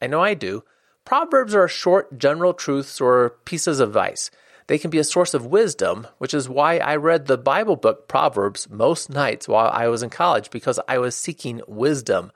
I 0.00 0.06
know 0.06 0.22
I 0.22 0.34
do. 0.34 0.64
Proverbs 1.04 1.54
are 1.54 1.68
short 1.68 2.18
general 2.18 2.52
truths 2.52 3.00
or 3.00 3.30
pieces 3.44 3.80
of 3.80 3.88
advice. 3.88 4.30
They 4.66 4.78
can 4.78 4.90
be 4.90 4.98
a 4.98 5.04
source 5.04 5.32
of 5.32 5.46
wisdom, 5.46 6.06
which 6.18 6.34
is 6.34 6.48
why 6.48 6.76
I 6.76 6.96
read 6.96 7.26
the 7.26 7.38
Bible 7.38 7.76
book 7.76 8.06
Proverbs 8.06 8.68
most 8.68 9.08
nights 9.08 9.48
while 9.48 9.70
I 9.72 9.88
was 9.88 10.02
in 10.02 10.10
college 10.10 10.50
because 10.50 10.78
I 10.86 10.98
was 10.98 11.16
seeking 11.16 11.62
wisdom. 11.66 12.30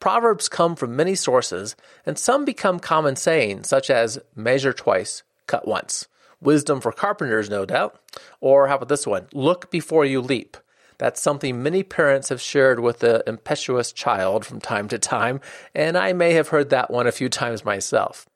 Proverbs 0.00 0.48
come 0.48 0.74
from 0.74 0.96
many 0.96 1.14
sources, 1.14 1.76
and 2.04 2.18
some 2.18 2.44
become 2.44 2.80
common 2.80 3.16
sayings, 3.16 3.68
such 3.68 3.90
as 3.90 4.18
measure 4.34 4.72
twice, 4.72 5.22
cut 5.46 5.66
once. 5.66 6.08
Wisdom 6.40 6.80
for 6.80 6.92
carpenters, 6.92 7.48
no 7.48 7.64
doubt. 7.64 8.00
Or 8.40 8.68
how 8.68 8.76
about 8.76 8.88
this 8.88 9.06
one? 9.06 9.26
Look 9.32 9.70
before 9.70 10.04
you 10.04 10.20
leap. 10.20 10.56
That's 10.98 11.22
something 11.22 11.62
many 11.62 11.82
parents 11.82 12.28
have 12.28 12.40
shared 12.40 12.80
with 12.80 12.98
the 12.98 13.22
impetuous 13.26 13.92
child 13.92 14.44
from 14.44 14.60
time 14.60 14.88
to 14.88 14.98
time, 14.98 15.40
and 15.74 15.96
I 15.96 16.12
may 16.12 16.32
have 16.32 16.48
heard 16.48 16.70
that 16.70 16.90
one 16.90 17.06
a 17.06 17.12
few 17.12 17.28
times 17.28 17.64
myself. 17.64 18.26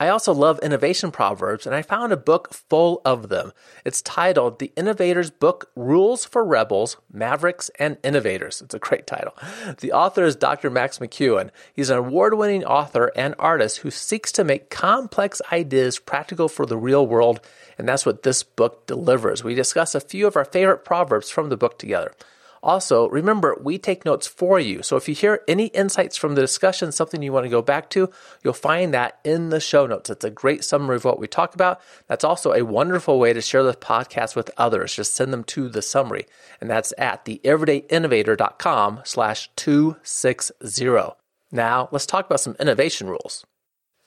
I 0.00 0.08
also 0.08 0.32
love 0.32 0.58
innovation 0.60 1.10
proverbs, 1.10 1.66
and 1.66 1.74
I 1.74 1.82
found 1.82 2.10
a 2.10 2.16
book 2.16 2.54
full 2.54 3.02
of 3.04 3.28
them. 3.28 3.52
It's 3.84 4.00
titled 4.00 4.58
The 4.58 4.72
Innovator's 4.74 5.30
Book 5.30 5.70
Rules 5.76 6.24
for 6.24 6.42
Rebels, 6.42 6.96
Mavericks, 7.12 7.70
and 7.78 7.98
Innovators. 8.02 8.62
It's 8.62 8.74
a 8.74 8.78
great 8.78 9.06
title. 9.06 9.34
The 9.80 9.92
author 9.92 10.24
is 10.24 10.36
Dr. 10.36 10.70
Max 10.70 11.00
McKeown. 11.00 11.50
He's 11.74 11.90
an 11.90 11.98
award 11.98 12.32
winning 12.32 12.64
author 12.64 13.12
and 13.14 13.34
artist 13.38 13.78
who 13.78 13.90
seeks 13.90 14.32
to 14.32 14.42
make 14.42 14.70
complex 14.70 15.42
ideas 15.52 15.98
practical 15.98 16.48
for 16.48 16.64
the 16.64 16.78
real 16.78 17.06
world, 17.06 17.40
and 17.76 17.86
that's 17.86 18.06
what 18.06 18.22
this 18.22 18.42
book 18.42 18.86
delivers. 18.86 19.44
We 19.44 19.54
discuss 19.54 19.94
a 19.94 20.00
few 20.00 20.26
of 20.26 20.34
our 20.34 20.46
favorite 20.46 20.82
proverbs 20.82 21.28
from 21.28 21.50
the 21.50 21.58
book 21.58 21.78
together. 21.78 22.14
Also, 22.62 23.08
remember, 23.08 23.56
we 23.62 23.78
take 23.78 24.04
notes 24.04 24.26
for 24.26 24.60
you. 24.60 24.82
So 24.82 24.96
if 24.96 25.08
you 25.08 25.14
hear 25.14 25.42
any 25.48 25.66
insights 25.68 26.16
from 26.16 26.34
the 26.34 26.42
discussion, 26.42 26.92
something 26.92 27.22
you 27.22 27.32
want 27.32 27.44
to 27.44 27.50
go 27.50 27.62
back 27.62 27.88
to, 27.90 28.10
you'll 28.44 28.52
find 28.52 28.92
that 28.92 29.18
in 29.24 29.48
the 29.48 29.60
show 29.60 29.86
notes. 29.86 30.10
It's 30.10 30.24
a 30.24 30.30
great 30.30 30.62
summary 30.62 30.96
of 30.96 31.04
what 31.04 31.18
we 31.18 31.26
talk 31.26 31.54
about. 31.54 31.80
That's 32.06 32.24
also 32.24 32.52
a 32.52 32.64
wonderful 32.64 33.18
way 33.18 33.32
to 33.32 33.40
share 33.40 33.62
the 33.62 33.72
podcast 33.72 34.36
with 34.36 34.50
others. 34.58 34.94
Just 34.94 35.14
send 35.14 35.32
them 35.32 35.44
to 35.44 35.68
the 35.68 35.82
summary. 35.82 36.26
And 36.60 36.68
that's 36.68 36.92
at 36.98 37.24
theeverydayinnovator.com 37.24 39.00
slash 39.04 39.50
260. 39.56 41.14
Now, 41.52 41.88
let's 41.90 42.06
talk 42.06 42.26
about 42.26 42.40
some 42.40 42.56
innovation 42.60 43.08
rules. 43.08 43.44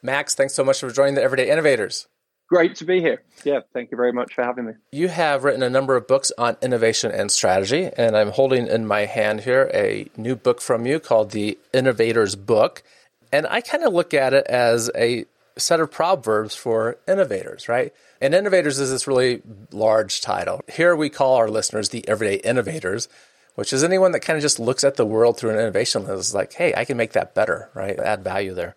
Max, 0.02 0.36
thanks 0.36 0.54
so 0.54 0.64
much 0.64 0.80
for 0.80 0.92
joining 0.92 1.16
the 1.16 1.24
Everyday 1.24 1.50
Innovators. 1.50 2.08
Great 2.50 2.76
to 2.76 2.86
be 2.86 3.00
here. 3.00 3.24
Yeah, 3.44 3.62
thank 3.74 3.90
you 3.92 3.98
very 3.98 4.12
much 4.12 4.34
for 4.36 4.44
having 4.44 4.66
me. 4.66 4.74
You 4.92 5.08
have 5.08 5.44
written 5.44 5.64
a 5.64 5.70
number 5.70 5.96
of 5.96 6.08
books 6.08 6.32
on 6.38 6.58
innovation 6.62 7.12
and 7.12 7.32
strategy, 7.32 7.90
and 7.98 8.16
I'm 8.16 8.30
holding 8.32 8.68
in 8.68 8.86
my 8.86 9.06
hand 9.06 9.42
here 9.42 9.72
a 9.74 10.08
new 10.18 10.36
book 10.36 10.62
from 10.62 10.86
you 10.86 11.00
called 11.00 11.32
The 11.32 11.58
Innovator's 11.74 12.36
Book. 12.36 12.84
And 13.32 13.48
I 13.48 13.62
kind 13.62 13.84
of 13.84 13.94
look 13.94 14.14
at 14.14 14.34
it 14.34 14.46
as 14.48 14.92
a 14.96 15.26
set 15.58 15.80
of 15.80 15.92
proverbs 15.92 16.56
for 16.56 16.98
innovators, 17.08 17.68
right? 17.68 17.94
And 18.22 18.34
innovators 18.34 18.80
is 18.80 18.92
this 18.92 19.08
really 19.08 19.42
large 19.72 20.22
title. 20.22 20.62
Here 20.72 20.96
we 20.96 21.10
call 21.10 21.36
our 21.36 21.50
listeners 21.50 21.90
the 21.90 22.08
everyday 22.08 22.36
innovators, 22.38 23.10
which 23.56 23.74
is 23.74 23.84
anyone 23.84 24.12
that 24.12 24.22
kind 24.22 24.38
of 24.38 24.44
just 24.44 24.60
looks 24.60 24.84
at 24.84 24.96
the 24.96 25.06
world 25.06 25.38
through 25.38 25.52
an 25.52 25.60
innovation 25.60 26.06
lens, 26.06 26.34
like, 26.34 26.54
hey, 26.54 26.74
I 26.76 26.86
can 26.86 26.98
make 26.98 27.14
that 27.14 27.34
better, 27.34 27.70
right? 27.74 27.98
Add 28.00 28.24
value 28.24 28.54
there. 28.54 28.76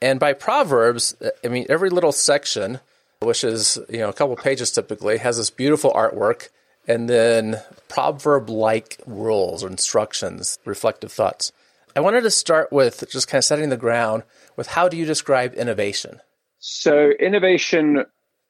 And 0.00 0.20
by 0.20 0.32
proverbs, 0.32 1.16
I 1.44 1.48
mean 1.48 1.66
every 1.68 1.90
little 1.90 2.12
section 2.12 2.80
which 3.20 3.44
is 3.44 3.78
you 3.88 3.98
know 3.98 4.08
a 4.08 4.12
couple 4.12 4.36
pages 4.36 4.70
typically, 4.70 5.18
has 5.18 5.36
this 5.36 5.50
beautiful 5.50 5.92
artwork, 5.92 6.48
and 6.86 7.08
then 7.08 7.60
proverb-like 7.88 9.00
rules 9.06 9.62
or 9.62 9.68
instructions, 9.68 10.58
reflective 10.64 11.12
thoughts. 11.12 11.52
I 11.96 12.00
wanted 12.00 12.22
to 12.22 12.30
start 12.30 12.72
with 12.72 13.04
just 13.10 13.28
kind 13.28 13.38
of 13.38 13.44
setting 13.44 13.70
the 13.70 13.76
ground 13.76 14.22
with 14.56 14.68
how 14.68 14.88
do 14.88 14.96
you 14.96 15.04
describe 15.04 15.54
innovation? 15.54 16.20
So 16.58 17.10
innovation 17.18 18.04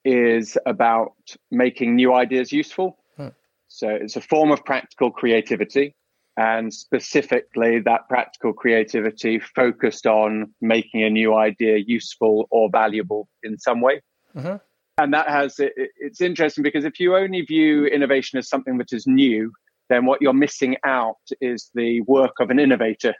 is 0.05 0.57
about 0.65 1.13
making 1.51 1.95
new 1.95 2.13
ideas 2.13 2.51
useful. 2.51 2.97
Hmm. 3.17 3.29
So 3.67 3.89
it's 3.89 4.15
a 4.15 4.21
form 4.21 4.51
of 4.51 4.63
practical 4.65 5.11
creativity 5.11 5.95
and 6.37 6.73
specifically 6.73 7.79
that 7.79 8.07
practical 8.07 8.53
creativity 8.53 9.39
focused 9.39 10.07
on 10.07 10.53
making 10.61 11.03
a 11.03 11.09
new 11.09 11.35
idea 11.35 11.77
useful 11.77 12.47
or 12.49 12.69
valuable 12.71 13.27
in 13.43 13.57
some 13.57 13.81
way. 13.81 14.01
Mm-hmm. 14.35 14.55
And 14.97 15.13
that 15.13 15.29
has, 15.29 15.59
it, 15.59 15.73
it's 15.97 16.21
interesting 16.21 16.63
because 16.63 16.85
if 16.85 16.99
you 16.99 17.15
only 17.15 17.41
view 17.41 17.85
innovation 17.85 18.37
as 18.37 18.49
something 18.49 18.77
that 18.77 18.91
is 18.91 19.07
new, 19.07 19.51
then 19.89 20.05
what 20.05 20.21
you're 20.21 20.33
missing 20.33 20.75
out 20.85 21.15
is 21.41 21.71
the 21.73 22.01
work 22.01 22.33
of 22.39 22.49
an 22.49 22.59
innovator, 22.59 23.15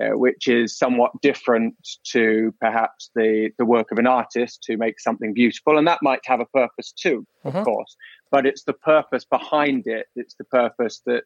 uh, 0.00 0.16
which 0.16 0.46
is 0.46 0.78
somewhat 0.78 1.10
different 1.20 1.74
to 2.04 2.54
perhaps 2.60 3.10
the, 3.14 3.50
the 3.58 3.64
work 3.64 3.90
of 3.90 3.98
an 3.98 4.06
artist 4.06 4.62
to 4.64 4.76
make 4.76 5.00
something 5.00 5.34
beautiful. 5.34 5.78
And 5.78 5.86
that 5.86 6.02
might 6.02 6.20
have 6.26 6.40
a 6.40 6.46
purpose 6.46 6.92
too, 6.92 7.26
of 7.44 7.54
mm-hmm. 7.54 7.64
course, 7.64 7.96
but 8.30 8.46
it's 8.46 8.64
the 8.64 8.72
purpose 8.74 9.24
behind 9.24 9.86
it. 9.86 10.06
It's 10.14 10.34
the 10.34 10.44
purpose 10.44 11.02
that 11.06 11.24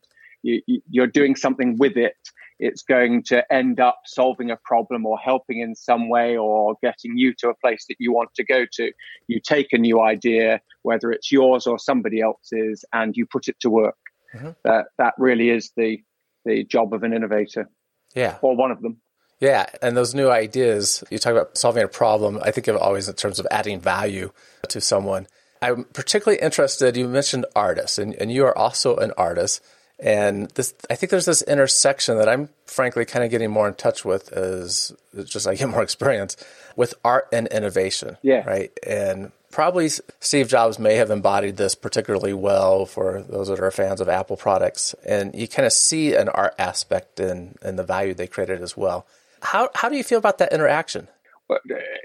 you, 0.66 0.80
you're 0.88 1.06
doing 1.06 1.36
something 1.36 1.76
with 1.78 1.96
it 1.96 2.16
it's 2.58 2.82
going 2.82 3.22
to 3.24 3.52
end 3.52 3.80
up 3.80 4.00
solving 4.06 4.50
a 4.50 4.56
problem 4.56 5.04
or 5.04 5.18
helping 5.18 5.60
in 5.60 5.74
some 5.74 6.08
way 6.08 6.36
or 6.36 6.74
getting 6.82 7.16
you 7.16 7.34
to 7.38 7.48
a 7.48 7.54
place 7.54 7.84
that 7.88 7.96
you 7.98 8.12
want 8.12 8.34
to 8.34 8.44
go 8.44 8.64
to. 8.72 8.92
You 9.28 9.40
take 9.40 9.72
a 9.72 9.78
new 9.78 10.00
idea, 10.00 10.60
whether 10.82 11.10
it's 11.10 11.30
yours 11.30 11.66
or 11.66 11.78
somebody 11.78 12.20
else's, 12.20 12.84
and 12.92 13.14
you 13.16 13.26
put 13.26 13.48
it 13.48 13.56
to 13.60 13.70
work. 13.70 13.96
Mm-hmm. 14.34 14.50
That 14.64 14.86
that 14.98 15.14
really 15.18 15.50
is 15.50 15.72
the 15.76 16.02
the 16.44 16.64
job 16.64 16.94
of 16.94 17.02
an 17.02 17.12
innovator. 17.12 17.68
Yeah, 18.14 18.38
or 18.40 18.56
one 18.56 18.70
of 18.70 18.80
them. 18.80 18.98
Yeah, 19.38 19.66
and 19.82 19.94
those 19.94 20.14
new 20.14 20.30
ideas, 20.30 21.04
you 21.10 21.18
talk 21.18 21.32
about 21.32 21.58
solving 21.58 21.84
a 21.84 21.88
problem. 21.88 22.40
I 22.42 22.50
think 22.52 22.68
of 22.68 22.76
always 22.76 23.06
in 23.06 23.14
terms 23.16 23.38
of 23.38 23.46
adding 23.50 23.80
value 23.80 24.32
to 24.68 24.80
someone. 24.80 25.26
I'm 25.60 25.84
particularly 25.84 26.40
interested. 26.40 26.96
You 26.96 27.06
mentioned 27.06 27.44
artists, 27.54 27.98
and, 27.98 28.14
and 28.14 28.32
you 28.32 28.46
are 28.46 28.56
also 28.56 28.96
an 28.96 29.12
artist. 29.18 29.62
And 29.98 30.50
this, 30.50 30.74
I 30.90 30.94
think 30.94 31.10
there's 31.10 31.24
this 31.24 31.42
intersection 31.42 32.18
that 32.18 32.28
I'm 32.28 32.50
frankly 32.66 33.04
kind 33.04 33.24
of 33.24 33.30
getting 33.30 33.50
more 33.50 33.66
in 33.66 33.74
touch 33.74 34.04
with 34.04 34.30
as 34.32 34.92
just 35.24 35.46
I 35.46 35.54
get 35.54 35.68
more 35.68 35.82
experience 35.84 36.36
with 36.76 36.94
art 37.04 37.28
and 37.32 37.46
innovation. 37.48 38.18
Yeah. 38.22 38.46
Right. 38.46 38.70
And 38.86 39.32
probably 39.50 39.88
Steve 40.20 40.48
Jobs 40.48 40.78
may 40.78 40.96
have 40.96 41.10
embodied 41.10 41.56
this 41.56 41.74
particularly 41.74 42.34
well 42.34 42.84
for 42.84 43.22
those 43.22 43.48
that 43.48 43.58
are 43.60 43.70
fans 43.70 44.02
of 44.02 44.08
Apple 44.08 44.36
products. 44.36 44.94
And 45.06 45.34
you 45.34 45.48
kind 45.48 45.64
of 45.66 45.72
see 45.72 46.14
an 46.14 46.28
art 46.28 46.54
aspect 46.58 47.18
in, 47.18 47.54
in 47.62 47.76
the 47.76 47.84
value 47.84 48.12
they 48.12 48.26
created 48.26 48.60
as 48.60 48.76
well. 48.76 49.06
How, 49.40 49.70
how 49.74 49.88
do 49.88 49.96
you 49.96 50.04
feel 50.04 50.18
about 50.18 50.38
that 50.38 50.52
interaction? 50.52 51.08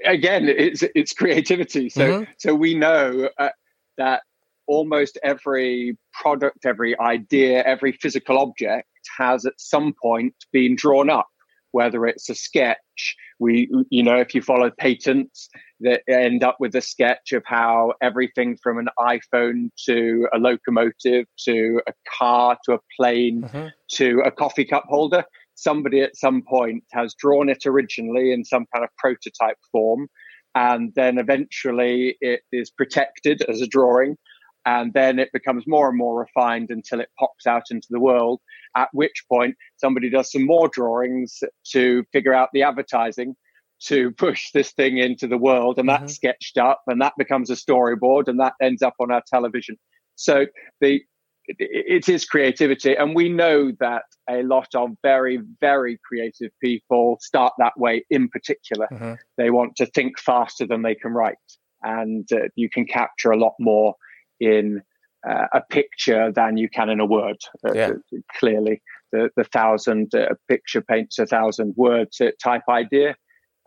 Again, 0.05 0.47
it's, 0.47 0.83
it's 0.95 1.13
creativity. 1.13 1.89
So, 1.89 2.07
mm-hmm. 2.07 2.31
so 2.37 2.55
we 2.55 2.75
know 2.75 3.29
uh, 3.37 3.49
that 3.97 4.21
almost 4.67 5.19
every 5.23 5.97
product, 6.13 6.65
every 6.65 6.99
idea, 6.99 7.63
every 7.63 7.91
physical 7.93 8.37
object 8.37 8.87
has 9.17 9.45
at 9.45 9.53
some 9.57 9.93
point 10.01 10.35
been 10.51 10.75
drawn 10.75 11.09
up, 11.09 11.27
whether 11.71 12.05
it's 12.05 12.29
a 12.29 12.35
sketch. 12.35 13.15
We, 13.39 13.69
you 13.89 14.03
know, 14.03 14.19
if 14.19 14.35
you 14.35 14.41
follow 14.41 14.69
patents 14.69 15.49
that 15.79 16.03
end 16.07 16.43
up 16.43 16.57
with 16.59 16.75
a 16.75 16.81
sketch 16.81 17.31
of 17.31 17.43
how 17.45 17.93
everything 18.01 18.57
from 18.61 18.77
an 18.77 18.87
iPhone 18.99 19.69
to 19.85 20.27
a 20.33 20.37
locomotive 20.37 21.25
to 21.45 21.81
a 21.87 21.93
car 22.17 22.57
to 22.65 22.73
a 22.73 22.79
plane 22.95 23.41
mm-hmm. 23.41 23.67
to 23.93 24.21
a 24.23 24.31
coffee 24.31 24.65
cup 24.65 24.85
holder, 24.87 25.23
somebody 25.55 26.01
at 26.01 26.15
some 26.15 26.43
point 26.47 26.83
has 26.91 27.15
drawn 27.15 27.49
it 27.49 27.65
originally 27.65 28.31
in 28.31 28.45
some 28.45 28.65
kind 28.73 28.83
of 28.83 28.89
prototype 28.97 29.57
form. 29.71 30.07
And 30.53 30.91
then 30.95 31.17
eventually 31.17 32.17
it 32.19 32.41
is 32.51 32.69
protected 32.69 33.41
as 33.47 33.61
a 33.61 33.67
drawing 33.67 34.17
and 34.65 34.93
then 34.93 35.19
it 35.19 35.29
becomes 35.33 35.65
more 35.67 35.89
and 35.89 35.97
more 35.97 36.19
refined 36.19 36.69
until 36.69 36.99
it 36.99 37.09
pops 37.17 37.47
out 37.47 37.63
into 37.71 37.87
the 37.89 37.99
world 37.99 38.39
at 38.75 38.89
which 38.93 39.23
point 39.29 39.55
somebody 39.77 40.09
does 40.09 40.31
some 40.31 40.45
more 40.45 40.69
drawings 40.69 41.39
to 41.65 42.03
figure 42.11 42.33
out 42.33 42.49
the 42.53 42.63
advertising 42.63 43.35
to 43.79 44.11
push 44.17 44.51
this 44.53 44.71
thing 44.71 44.97
into 44.97 45.27
the 45.27 45.37
world 45.37 45.77
and 45.77 45.89
that's 45.89 46.03
mm-hmm. 46.03 46.27
sketched 46.27 46.57
up 46.57 46.81
and 46.87 47.01
that 47.01 47.13
becomes 47.17 47.49
a 47.49 47.55
storyboard 47.55 48.27
and 48.27 48.39
that 48.39 48.53
ends 48.61 48.81
up 48.81 48.95
on 48.99 49.11
our 49.11 49.23
television 49.29 49.77
so 50.15 50.45
the 50.81 51.01
it, 51.47 52.09
is 52.09 52.25
creativity. 52.25 52.95
And 52.95 53.15
we 53.15 53.29
know 53.29 53.71
that 53.79 54.03
a 54.29 54.43
lot 54.43 54.69
of 54.75 54.91
very, 55.01 55.39
very 55.59 55.99
creative 56.03 56.51
people 56.61 57.17
start 57.21 57.53
that 57.57 57.77
way 57.77 58.05
in 58.09 58.29
particular. 58.29 58.87
Mm-hmm. 58.91 59.13
They 59.37 59.49
want 59.49 59.75
to 59.77 59.85
think 59.87 60.19
faster 60.19 60.65
than 60.65 60.81
they 60.81 60.95
can 60.95 61.11
write. 61.11 61.35
And 61.83 62.27
uh, 62.31 62.49
you 62.55 62.69
can 62.69 62.85
capture 62.85 63.31
a 63.31 63.37
lot 63.37 63.53
more 63.59 63.95
in 64.41 64.81
uh, 65.27 65.45
a 65.53 65.61
picture 65.61 66.31
than 66.31 66.57
you 66.57 66.67
can 66.67 66.89
in 66.89 66.99
a 66.99 67.05
word, 67.05 67.37
uh, 67.65 67.73
yeah. 67.73 67.91
clearly. 68.37 68.81
The, 69.13 69.29
the 69.35 69.43
thousand 69.43 70.15
uh, 70.15 70.35
picture 70.47 70.81
paints 70.81 71.19
a 71.19 71.25
thousand 71.25 71.75
words 71.77 72.21
type 72.41 72.63
idea. 72.69 73.15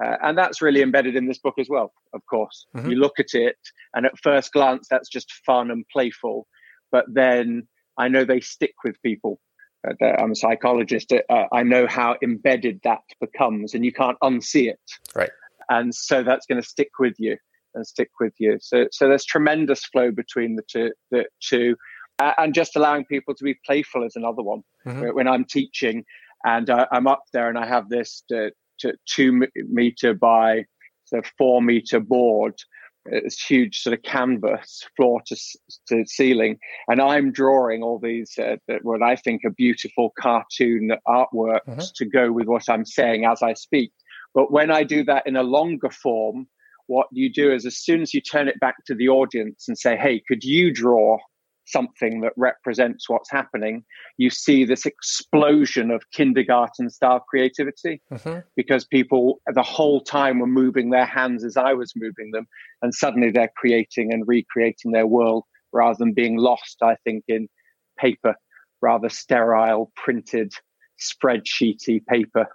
Uh, 0.02 0.16
and 0.22 0.36
that's 0.36 0.60
really 0.60 0.82
embedded 0.82 1.14
in 1.14 1.28
this 1.28 1.38
book 1.38 1.54
as 1.58 1.68
well, 1.68 1.92
of 2.14 2.20
course. 2.28 2.66
Mm-hmm. 2.76 2.90
You 2.90 2.96
look 2.96 3.20
at 3.20 3.34
it, 3.34 3.56
and 3.94 4.06
at 4.06 4.18
first 4.22 4.52
glance, 4.52 4.88
that's 4.90 5.08
just 5.08 5.32
fun 5.46 5.70
and 5.70 5.84
playful. 5.92 6.48
But 6.90 7.04
then 7.08 7.68
I 7.96 8.08
know 8.08 8.24
they 8.24 8.40
stick 8.40 8.74
with 8.82 9.00
people. 9.02 9.38
Uh, 9.86 10.04
I'm 10.04 10.32
a 10.32 10.36
psychologist. 10.36 11.12
Uh, 11.12 11.44
I 11.52 11.62
know 11.62 11.86
how 11.86 12.16
embedded 12.22 12.80
that 12.82 13.02
becomes, 13.20 13.74
and 13.74 13.84
you 13.84 13.92
can't 13.92 14.18
unsee 14.22 14.68
it. 14.68 14.80
Right. 15.14 15.30
And 15.68 15.94
so 15.94 16.24
that's 16.24 16.46
going 16.46 16.60
to 16.60 16.68
stick 16.68 16.90
with 16.98 17.14
you 17.18 17.36
and 17.74 17.86
stick 17.86 18.10
with 18.20 18.34
you. 18.38 18.58
So, 18.60 18.86
so 18.92 19.08
there's 19.08 19.24
tremendous 19.24 19.84
flow 19.84 20.10
between 20.10 20.56
the 20.56 20.62
two. 20.62 20.92
The 21.10 21.26
two. 21.40 21.76
Uh, 22.20 22.32
and 22.38 22.54
just 22.54 22.76
allowing 22.76 23.04
people 23.04 23.34
to 23.34 23.42
be 23.42 23.58
playful 23.66 24.04
is 24.04 24.14
another 24.14 24.42
one. 24.42 24.62
Mm-hmm. 24.86 25.16
When 25.16 25.26
I'm 25.26 25.44
teaching, 25.44 26.04
and 26.44 26.70
uh, 26.70 26.86
I'm 26.92 27.08
up 27.08 27.24
there, 27.32 27.48
and 27.48 27.58
I 27.58 27.66
have 27.66 27.88
this 27.88 28.22
uh, 28.32 28.50
two 29.06 29.46
meter 29.54 30.14
by 30.14 30.64
sort 31.06 31.24
of 31.24 31.32
four 31.36 31.60
meter 31.60 31.98
board, 31.98 32.54
this 33.06 33.38
huge 33.38 33.80
sort 33.80 33.94
of 33.94 34.02
canvas 34.02 34.84
floor 34.96 35.20
to, 35.26 35.36
to 35.88 36.04
ceiling 36.06 36.58
and 36.88 37.00
i'm 37.00 37.30
drawing 37.30 37.82
all 37.82 37.98
these 37.98 38.36
uh, 38.38 38.56
what 38.82 39.02
i 39.02 39.14
think 39.14 39.44
are 39.44 39.50
beautiful 39.50 40.12
cartoon 40.18 40.90
artworks 41.06 41.60
mm-hmm. 41.68 41.80
to 41.94 42.04
go 42.06 42.32
with 42.32 42.46
what 42.46 42.68
i'm 42.68 42.84
saying 42.84 43.24
as 43.24 43.42
i 43.42 43.52
speak 43.52 43.92
but 44.34 44.50
when 44.50 44.70
i 44.70 44.82
do 44.82 45.04
that 45.04 45.26
in 45.26 45.36
a 45.36 45.42
longer 45.42 45.90
form 45.90 46.46
what 46.86 47.06
you 47.12 47.32
do 47.32 47.52
is 47.52 47.66
as 47.66 47.76
soon 47.76 48.02
as 48.02 48.12
you 48.12 48.20
turn 48.20 48.48
it 48.48 48.58
back 48.60 48.76
to 48.86 48.94
the 48.94 49.08
audience 49.08 49.66
and 49.68 49.78
say 49.78 49.96
hey 49.96 50.22
could 50.28 50.44
you 50.44 50.72
draw 50.72 51.18
something 51.66 52.20
that 52.20 52.32
represents 52.36 53.08
what's 53.08 53.30
happening, 53.30 53.84
you 54.18 54.30
see 54.30 54.64
this 54.64 54.86
explosion 54.86 55.90
of 55.90 56.02
kindergarten 56.12 56.90
style 56.90 57.24
creativity 57.28 58.02
mm-hmm. 58.12 58.40
because 58.56 58.84
people 58.84 59.40
the 59.54 59.62
whole 59.62 60.00
time 60.00 60.38
were 60.38 60.46
moving 60.46 60.90
their 60.90 61.06
hands 61.06 61.44
as 61.44 61.56
I 61.56 61.72
was 61.74 61.92
moving 61.96 62.30
them, 62.32 62.46
and 62.82 62.94
suddenly 62.94 63.30
they're 63.30 63.52
creating 63.56 64.12
and 64.12 64.26
recreating 64.26 64.92
their 64.92 65.06
world 65.06 65.44
rather 65.72 65.96
than 65.98 66.12
being 66.12 66.36
lost, 66.36 66.78
I 66.82 66.96
think, 67.04 67.24
in 67.28 67.48
paper, 67.98 68.36
rather 68.80 69.08
sterile, 69.08 69.90
printed, 69.96 70.52
spreadsheety 71.00 72.04
paper 72.06 72.46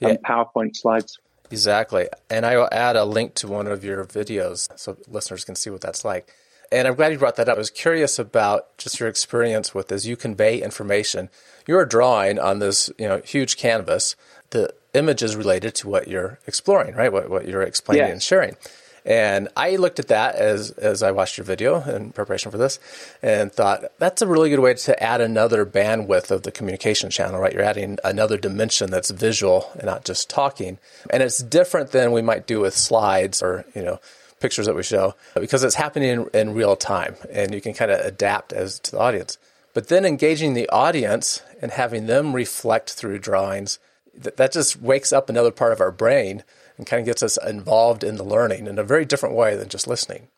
yeah. 0.00 0.10
and 0.10 0.18
PowerPoint 0.22 0.76
slides. 0.76 1.18
Exactly. 1.54 2.08
And 2.28 2.44
I 2.44 2.56
will 2.56 2.68
add 2.72 2.96
a 2.96 3.04
link 3.04 3.34
to 3.36 3.48
one 3.48 3.66
of 3.66 3.84
your 3.84 4.04
videos 4.04 4.68
so 4.76 4.96
listeners 5.08 5.44
can 5.44 5.54
see 5.54 5.70
what 5.70 5.80
that's 5.80 6.04
like. 6.04 6.28
And 6.72 6.88
I'm 6.88 6.94
glad 6.94 7.12
you 7.12 7.18
brought 7.18 7.36
that 7.36 7.48
up. 7.48 7.54
I 7.54 7.58
was 7.58 7.70
curious 7.70 8.18
about 8.18 8.76
just 8.78 8.98
your 8.98 9.08
experience 9.08 9.74
with 9.74 9.92
as 9.92 10.06
you 10.06 10.16
convey 10.16 10.60
information. 10.60 11.30
You're 11.68 11.86
drawing 11.86 12.38
on 12.38 12.58
this, 12.58 12.90
you 12.98 13.06
know, 13.06 13.20
huge 13.24 13.56
canvas. 13.56 14.16
The 14.50 14.74
image 14.92 15.22
is 15.22 15.36
related 15.36 15.74
to 15.76 15.88
what 15.88 16.08
you're 16.08 16.40
exploring, 16.46 16.94
right? 16.96 17.12
What, 17.12 17.30
what 17.30 17.46
you're 17.46 17.62
explaining 17.62 18.10
and 18.10 18.22
sharing. 18.22 18.56
And 19.04 19.48
I 19.54 19.76
looked 19.76 19.98
at 19.98 20.08
that 20.08 20.36
as 20.36 20.70
as 20.72 21.02
I 21.02 21.10
watched 21.10 21.36
your 21.36 21.44
video 21.44 21.82
in 21.82 22.12
preparation 22.12 22.50
for 22.50 22.56
this, 22.56 22.78
and 23.22 23.52
thought 23.52 23.84
that's 23.98 24.22
a 24.22 24.26
really 24.26 24.48
good 24.48 24.60
way 24.60 24.74
to 24.74 25.02
add 25.02 25.20
another 25.20 25.66
bandwidth 25.66 26.30
of 26.30 26.42
the 26.42 26.50
communication 26.50 27.10
channel. 27.10 27.38
Right, 27.38 27.52
you're 27.52 27.62
adding 27.62 27.98
another 28.02 28.38
dimension 28.38 28.90
that's 28.90 29.10
visual 29.10 29.70
and 29.74 29.84
not 29.84 30.04
just 30.04 30.30
talking, 30.30 30.78
and 31.10 31.22
it's 31.22 31.38
different 31.38 31.90
than 31.90 32.12
we 32.12 32.22
might 32.22 32.46
do 32.46 32.60
with 32.60 32.74
slides 32.74 33.42
or 33.42 33.66
you 33.74 33.82
know 33.82 34.00
pictures 34.40 34.66
that 34.66 34.76
we 34.76 34.82
show 34.82 35.14
because 35.34 35.64
it's 35.64 35.74
happening 35.74 36.10
in, 36.10 36.30
in 36.34 36.54
real 36.54 36.76
time 36.76 37.16
and 37.30 37.54
you 37.54 37.62
can 37.62 37.72
kind 37.72 37.90
of 37.90 37.98
adapt 38.00 38.52
as 38.52 38.78
to 38.78 38.90
the 38.90 38.98
audience. 38.98 39.38
But 39.72 39.88
then 39.88 40.04
engaging 40.04 40.52
the 40.52 40.68
audience 40.68 41.42
and 41.62 41.70
having 41.72 42.06
them 42.06 42.34
reflect 42.34 42.92
through 42.92 43.20
drawings, 43.20 43.78
that, 44.14 44.36
that 44.36 44.52
just 44.52 44.80
wakes 44.80 45.12
up 45.12 45.30
another 45.30 45.50
part 45.50 45.72
of 45.72 45.80
our 45.80 45.90
brain 45.90 46.44
and 46.76 46.86
kind 46.86 47.00
of 47.00 47.06
gets 47.06 47.22
us 47.22 47.38
involved 47.46 48.04
in 48.04 48.16
the 48.16 48.24
learning 48.24 48.66
in 48.66 48.78
a 48.78 48.84
very 48.84 49.04
different 49.04 49.34
way 49.34 49.56
than 49.56 49.68
just 49.68 49.86
listening. 49.86 50.28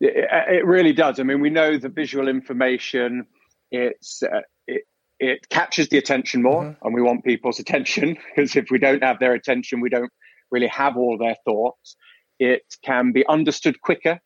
It, 0.00 0.28
it 0.48 0.66
really 0.66 0.92
does. 0.92 1.20
I 1.20 1.22
mean, 1.22 1.40
we 1.40 1.50
know 1.50 1.78
the 1.78 1.88
visual 1.88 2.28
information, 2.28 3.26
it's, 3.70 4.22
uh, 4.22 4.40
it, 4.66 4.84
it 5.20 5.48
captures 5.48 5.88
the 5.88 5.98
attention 5.98 6.42
more, 6.42 6.62
mm-hmm. 6.62 6.86
and 6.86 6.94
we 6.94 7.02
want 7.02 7.24
people's 7.24 7.58
attention 7.64 8.16
because 8.34 8.56
if 8.56 8.70
we 8.70 8.78
don't 8.78 9.02
have 9.02 9.18
their 9.20 9.34
attention, 9.34 9.80
we 9.80 9.88
don't 9.88 10.10
really 10.50 10.68
have 10.68 10.96
all 10.96 11.16
their 11.18 11.36
thoughts. 11.44 11.96
It 12.38 12.62
can 12.84 13.12
be 13.12 13.26
understood 13.26 13.80
quicker, 13.80 14.20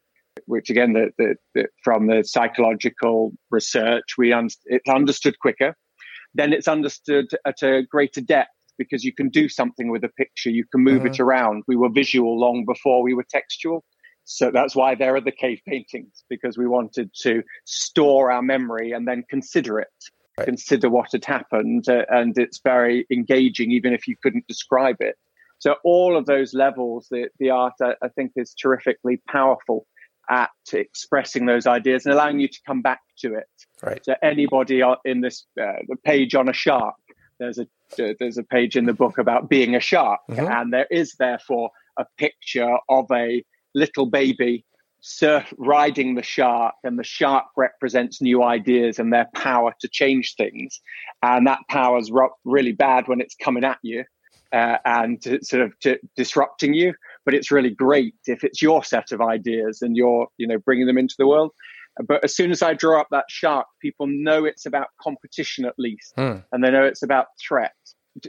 which 0.46 0.70
again, 0.70 0.94
the, 0.94 1.10
the, 1.18 1.34
the, 1.54 1.66
from 1.84 2.06
the 2.06 2.24
psychological 2.24 3.32
research, 3.50 4.16
we 4.16 4.32
un- 4.32 4.48
it's 4.64 4.88
understood 4.88 5.38
quicker. 5.38 5.76
Then 6.34 6.52
it's 6.52 6.68
understood 6.68 7.26
at 7.46 7.62
a 7.62 7.82
greater 7.82 8.20
depth 8.20 8.50
because 8.78 9.04
you 9.04 9.12
can 9.12 9.28
do 9.28 9.48
something 9.48 9.90
with 9.90 10.04
a 10.04 10.08
picture, 10.08 10.50
you 10.50 10.64
can 10.64 10.82
move 10.82 11.02
mm-hmm. 11.02 11.08
it 11.08 11.20
around. 11.20 11.64
We 11.66 11.76
were 11.76 11.90
visual 11.90 12.38
long 12.38 12.64
before 12.64 13.02
we 13.02 13.14
were 13.14 13.26
textual. 13.28 13.84
So 14.24 14.50
that's 14.50 14.76
why 14.76 14.94
there 14.94 15.16
are 15.16 15.22
the 15.22 15.32
cave 15.32 15.60
paintings 15.66 16.22
because 16.28 16.58
we 16.58 16.66
wanted 16.66 17.10
to 17.22 17.42
store 17.64 18.30
our 18.30 18.42
memory 18.42 18.92
and 18.92 19.08
then 19.08 19.24
consider 19.28 19.80
it, 19.80 19.88
right. 20.36 20.44
consider 20.44 20.90
what 20.90 21.12
had 21.12 21.24
happened. 21.24 21.88
Uh, 21.88 22.04
and 22.10 22.36
it's 22.36 22.60
very 22.62 23.06
engaging, 23.10 23.72
even 23.72 23.94
if 23.94 24.06
you 24.06 24.16
couldn't 24.22 24.46
describe 24.46 24.96
it. 25.00 25.16
So 25.60 25.76
all 25.82 26.16
of 26.16 26.26
those 26.26 26.54
levels, 26.54 27.08
the, 27.10 27.28
the 27.38 27.50
art, 27.50 27.72
I, 27.82 27.94
I 28.02 28.08
think, 28.08 28.32
is 28.36 28.54
terrifically 28.54 29.20
powerful 29.28 29.86
at 30.30 30.50
expressing 30.72 31.46
those 31.46 31.66
ideas 31.66 32.04
and 32.04 32.14
allowing 32.14 32.38
you 32.38 32.48
to 32.48 32.58
come 32.66 32.82
back 32.82 33.00
to 33.20 33.34
it. 33.34 33.48
Right. 33.82 34.04
So 34.04 34.14
anybody 34.22 34.82
in 35.04 35.22
this 35.22 35.46
uh, 35.60 35.72
page 36.04 36.34
on 36.34 36.48
a 36.48 36.52
shark, 36.52 36.96
there's 37.38 37.58
a 37.58 37.66
there's 37.96 38.38
a 38.38 38.42
page 38.42 38.76
in 38.76 38.86
the 38.86 38.92
book 38.92 39.18
about 39.18 39.48
being 39.48 39.74
a 39.74 39.80
shark, 39.80 40.20
mm-hmm. 40.30 40.46
and 40.46 40.72
there 40.72 40.86
is 40.90 41.14
therefore 41.18 41.70
a 41.96 42.06
picture 42.16 42.76
of 42.88 43.06
a 43.12 43.44
little 43.74 44.06
baby 44.06 44.64
surf 45.00 45.52
riding 45.58 46.14
the 46.14 46.22
shark, 46.22 46.74
and 46.84 46.98
the 46.98 47.04
shark 47.04 47.46
represents 47.56 48.20
new 48.20 48.42
ideas 48.42 48.98
and 48.98 49.12
their 49.12 49.28
power 49.34 49.72
to 49.80 49.88
change 49.88 50.34
things, 50.36 50.80
and 51.22 51.46
that 51.46 51.60
power 51.68 51.98
is 51.98 52.10
really 52.44 52.72
bad 52.72 53.08
when 53.08 53.20
it's 53.20 53.34
coming 53.36 53.64
at 53.64 53.78
you 53.82 54.04
uh, 54.52 54.78
and 54.84 55.20
to, 55.22 55.42
sort 55.42 55.62
of 55.62 55.78
to 55.80 55.98
disrupting 56.16 56.74
you. 56.74 56.94
But 57.24 57.34
it's 57.34 57.50
really 57.50 57.70
great 57.70 58.14
if 58.26 58.44
it's 58.44 58.62
your 58.62 58.82
set 58.82 59.12
of 59.12 59.20
ideas 59.20 59.82
and 59.82 59.96
you're, 59.96 60.28
you 60.38 60.46
know, 60.46 60.58
bringing 60.58 60.86
them 60.86 60.98
into 60.98 61.14
the 61.18 61.26
world. 61.26 61.52
But 62.06 62.24
as 62.24 62.34
soon 62.34 62.50
as 62.50 62.62
I 62.62 62.74
draw 62.74 63.00
up 63.00 63.08
that 63.10 63.24
shark, 63.28 63.66
people 63.80 64.06
know 64.08 64.44
it's 64.44 64.66
about 64.66 64.88
competition 65.00 65.64
at 65.64 65.74
least, 65.78 66.14
mm. 66.16 66.44
and 66.52 66.64
they 66.64 66.70
know 66.70 66.84
it's 66.84 67.02
about 67.02 67.26
threat. 67.40 67.74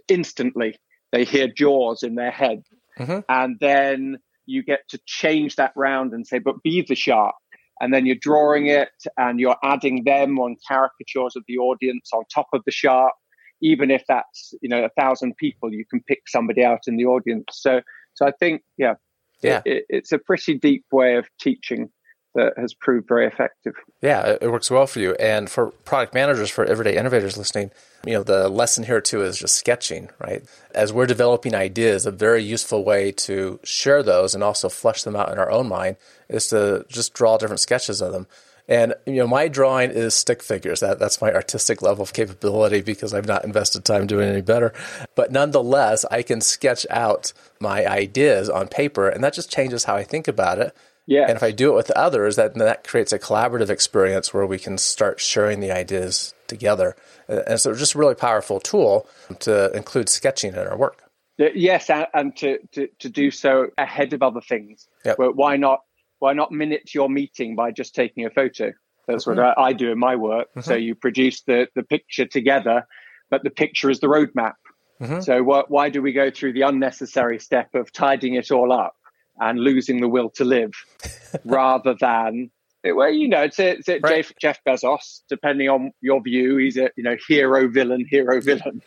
Instantly, 0.07 0.75
they 1.11 1.23
hear 1.23 1.47
Jaws 1.47 2.03
in 2.03 2.15
their 2.15 2.31
head, 2.31 2.63
mm-hmm. 2.97 3.19
and 3.29 3.57
then 3.59 4.17
you 4.45 4.63
get 4.63 4.81
to 4.89 4.99
change 5.05 5.55
that 5.57 5.73
round 5.75 6.13
and 6.13 6.25
say, 6.25 6.39
"But 6.39 6.63
be 6.63 6.85
the 6.87 6.95
shark." 6.95 7.35
and 7.81 7.93
then 7.93 8.05
you're 8.05 8.17
drawing 8.19 8.67
it 8.67 8.89
and 9.15 9.39
you're 9.39 9.55
adding 9.63 10.03
them 10.03 10.37
on 10.37 10.57
caricatures 10.67 11.37
of 11.37 11.43
the 11.47 11.57
audience 11.57 12.09
on 12.11 12.21
top 12.29 12.47
of 12.51 12.61
the 12.65 12.71
shark 12.73 13.13
even 13.61 13.91
if 13.91 14.03
that's 14.07 14.53
you 14.61 14.69
know 14.69 14.83
a 14.83 14.89
thousand 14.89 15.35
people, 15.37 15.73
you 15.73 15.85
can 15.85 16.01
pick 16.01 16.21
somebody 16.27 16.63
out 16.63 16.81
in 16.87 16.97
the 16.97 17.05
audience. 17.05 17.45
So 17.53 17.81
so 18.13 18.25
I 18.25 18.31
think 18.39 18.61
yeah, 18.77 18.95
yeah, 19.41 19.61
it, 19.65 19.85
it's 19.89 20.11
a 20.11 20.19
pretty 20.19 20.55
deep 20.55 20.85
way 20.91 21.15
of 21.15 21.27
teaching 21.39 21.89
that 22.35 22.53
has 22.57 22.73
proved 22.73 23.07
very 23.07 23.27
effective. 23.27 23.73
Yeah, 24.01 24.37
it 24.41 24.51
works 24.51 24.69
well 24.69 24.87
for 24.87 24.99
you. 24.99 25.13
And 25.15 25.49
for 25.49 25.71
product 25.85 26.13
managers, 26.13 26.49
for 26.49 26.63
everyday 26.63 26.95
innovators 26.95 27.37
listening, 27.37 27.71
you 28.05 28.13
know, 28.13 28.23
the 28.23 28.49
lesson 28.49 28.83
here 28.83 29.01
too 29.01 29.21
is 29.21 29.37
just 29.37 29.55
sketching, 29.55 30.09
right? 30.19 30.43
As 30.73 30.93
we're 30.93 31.07
developing 31.07 31.55
ideas, 31.55 32.05
a 32.05 32.11
very 32.11 32.43
useful 32.43 32.83
way 32.83 33.11
to 33.13 33.59
share 33.63 34.03
those 34.03 34.35
and 34.35 34.43
also 34.43 34.69
flesh 34.69 35.03
them 35.03 35.15
out 35.15 35.31
in 35.31 35.39
our 35.39 35.51
own 35.51 35.67
mind 35.67 35.97
is 36.29 36.47
to 36.47 36.85
just 36.87 37.13
draw 37.13 37.37
different 37.37 37.59
sketches 37.59 38.01
of 38.01 38.13
them. 38.13 38.27
And 38.69 38.93
you 39.07 39.15
know, 39.15 39.27
my 39.27 39.47
drawing 39.47 39.89
is 39.89 40.13
stick 40.13 40.43
figures. 40.43 40.79
That 40.81 40.99
that's 40.99 41.19
my 41.19 41.33
artistic 41.33 41.81
level 41.81 42.03
of 42.03 42.13
capability 42.13 42.81
because 42.81 43.15
I've 43.15 43.25
not 43.25 43.43
invested 43.43 43.83
time 43.83 44.05
doing 44.05 44.29
any 44.29 44.41
better. 44.41 44.73
But 45.15 45.31
nonetheless, 45.31 46.05
I 46.11 46.21
can 46.21 46.39
sketch 46.39 46.85
out 46.91 47.33
my 47.59 47.87
ideas 47.87 48.47
on 48.47 48.67
paper, 48.67 49.09
and 49.09 49.23
that 49.23 49.33
just 49.33 49.51
changes 49.51 49.85
how 49.85 49.95
I 49.95 50.03
think 50.03 50.27
about 50.27 50.59
it. 50.59 50.75
Yeah. 51.09 51.23
And 51.23 51.35
if 51.35 51.41
I 51.41 51.49
do 51.49 51.71
it 51.71 51.75
with 51.75 51.89
others, 51.91 52.35
that 52.35 52.53
that 52.53 52.87
creates 52.87 53.11
a 53.11 53.17
collaborative 53.17 53.71
experience 53.71 54.31
where 54.31 54.45
we 54.45 54.59
can 54.59 54.77
start 54.77 55.19
sharing 55.19 55.59
the 55.59 55.71
ideas 55.71 56.35
together. 56.47 56.95
And 57.27 57.59
so, 57.59 57.71
it's 57.71 57.79
just 57.79 57.95
a 57.95 57.97
really 57.97 58.13
powerful 58.13 58.59
tool 58.59 59.07
to 59.39 59.75
include 59.75 60.07
sketching 60.07 60.53
in 60.53 60.59
our 60.59 60.77
work. 60.77 61.03
Yes, 61.39 61.89
and 61.89 62.35
to, 62.37 62.59
to, 62.73 62.89
to 62.99 63.09
do 63.09 63.31
so 63.31 63.69
ahead 63.75 64.13
of 64.13 64.21
other 64.21 64.41
things. 64.41 64.87
Yep. 65.03 65.17
Why 65.33 65.57
not 65.57 65.79
why 66.19 66.33
not 66.33 66.51
minute 66.51 66.93
your 66.93 67.09
meeting 67.09 67.55
by 67.55 67.71
just 67.71 67.95
taking 67.95 68.25
a 68.25 68.29
photo? 68.29 68.71
That's 69.07 69.25
what 69.25 69.39
I, 69.39 69.55
I 69.57 69.73
do 69.73 69.91
in 69.91 69.97
my 69.97 70.15
work. 70.15 70.49
Mm-hmm. 70.49 70.61
So 70.61 70.75
you 70.75 70.93
produce 70.93 71.41
the, 71.41 71.67
the 71.73 71.81
picture 71.81 72.25
together, 72.27 72.85
but 73.31 73.43
the 73.43 73.49
picture 73.49 73.89
is 73.89 73.99
the 73.99 74.07
roadmap. 74.07 74.53
Mm-hmm. 75.01 75.21
So 75.21 75.41
what, 75.41 75.71
why 75.71 75.89
do 75.89 76.03
we 76.03 76.11
go 76.11 76.29
through 76.29 76.53
the 76.53 76.63
unnecessary 76.63 77.39
step 77.39 77.73
of 77.73 77.91
tidying 77.91 78.35
it 78.35 78.51
all 78.51 78.71
up 78.71 78.95
and 79.39 79.59
losing 79.59 80.01
the 80.01 80.07
will 80.07 80.29
to 80.31 80.45
live 80.45 80.71
rather 81.45 81.95
than 81.99 82.49
well, 82.83 83.11
you 83.11 83.27
know, 83.27 83.43
it's, 83.43 83.59
it's 83.59 83.87
right. 83.89 84.01
Jeff, 84.03 84.31
Jeff 84.39 84.59
Bezos. 84.65 85.21
Depending 85.27 85.67
on 85.67 85.91
your 86.01 86.21
view, 86.21 86.57
he's 86.57 86.77
a 86.77 86.89
you 86.95 87.03
know 87.03 87.17
hero 87.27 87.67
villain, 87.67 88.05
hero 88.09 88.39
villain. 88.39 88.81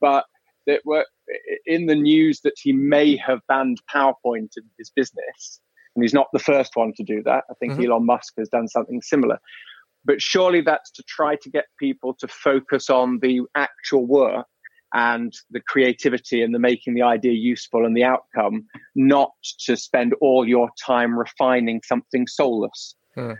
but 0.00 0.26
that 0.66 0.82
were 0.84 1.04
in 1.64 1.86
the 1.86 1.94
news 1.94 2.40
that 2.42 2.54
he 2.56 2.72
may 2.72 3.16
have 3.16 3.40
banned 3.48 3.78
PowerPoint 3.92 4.50
in 4.56 4.64
his 4.78 4.90
business, 4.94 5.60
and 5.94 6.04
he's 6.04 6.14
not 6.14 6.28
the 6.32 6.38
first 6.38 6.76
one 6.76 6.92
to 6.96 7.02
do 7.02 7.22
that. 7.24 7.44
I 7.50 7.54
think 7.54 7.72
mm-hmm. 7.72 7.90
Elon 7.90 8.06
Musk 8.06 8.34
has 8.38 8.48
done 8.48 8.68
something 8.68 9.02
similar. 9.02 9.38
But 10.04 10.22
surely 10.22 10.60
that's 10.60 10.92
to 10.92 11.02
try 11.08 11.34
to 11.34 11.50
get 11.50 11.64
people 11.80 12.14
to 12.20 12.28
focus 12.28 12.88
on 12.88 13.18
the 13.20 13.40
actual 13.56 14.06
work 14.06 14.46
and 14.94 15.32
the 15.50 15.60
creativity 15.60 16.42
and 16.42 16.54
the 16.54 16.58
making 16.58 16.94
the 16.94 17.02
idea 17.02 17.32
useful 17.32 17.84
and 17.84 17.96
the 17.96 18.04
outcome, 18.04 18.66
not 18.94 19.30
to 19.66 19.76
spend 19.76 20.14
all 20.20 20.46
your 20.46 20.70
time 20.84 21.18
refining 21.18 21.80
something 21.84 22.26
soulless. 22.26 22.94
Hmm. 23.14 23.32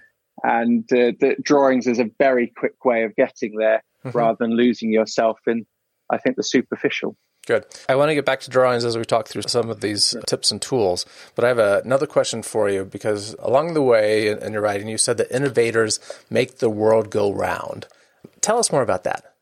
And 0.43 0.85
uh, 0.93 1.13
the 1.19 1.37
drawings 1.43 1.87
is 1.87 1.99
a 1.99 2.11
very 2.19 2.53
quick 2.57 2.85
way 2.85 3.05
of 3.05 3.17
getting 3.17 3.57
there 3.59 3.83
mm-hmm. 4.05 4.17
rather 4.17 4.37
than 4.39 4.57
losing 4.57 4.93
yourself 4.93 5.39
in, 5.47 5.67
I 6.11 6.19
think, 6.19 6.37
the 6.37 6.43
superficial. 6.43 7.17
Good. 7.47 7.65
I 7.89 7.95
want 7.95 8.11
to 8.11 8.15
get 8.15 8.25
back 8.25 8.41
to 8.41 8.51
drawings 8.51 8.85
as 8.85 8.99
we 8.99 9.05
talk 9.05 9.29
through 9.29 9.43
some 9.43 9.71
of 9.71 9.81
these 9.81 10.17
tips 10.27 10.51
and 10.51 10.61
tools. 10.61 11.07
But 11.37 11.45
I 11.45 11.49
have 11.49 11.59
a, 11.61 11.81
another 11.85 12.07
question 12.07 12.43
for 12.43 12.69
you 12.69 12.85
because 12.85 13.37
along 13.39 13.75
the 13.75 13.83
way 13.83 14.29
in, 14.29 14.39
in 14.39 14.53
your 14.53 14.63
writing, 14.63 14.89
you 14.89 14.99
said 14.99 15.17
that 15.19 15.35
innovators 15.35 16.01
make 16.29 16.59
the 16.59 16.69
world 16.69 17.09
go 17.09 17.33
round. 17.33 17.87
Tell 18.41 18.59
us 18.59 18.73
more 18.73 18.83
about 18.83 19.05
that. 19.05 19.36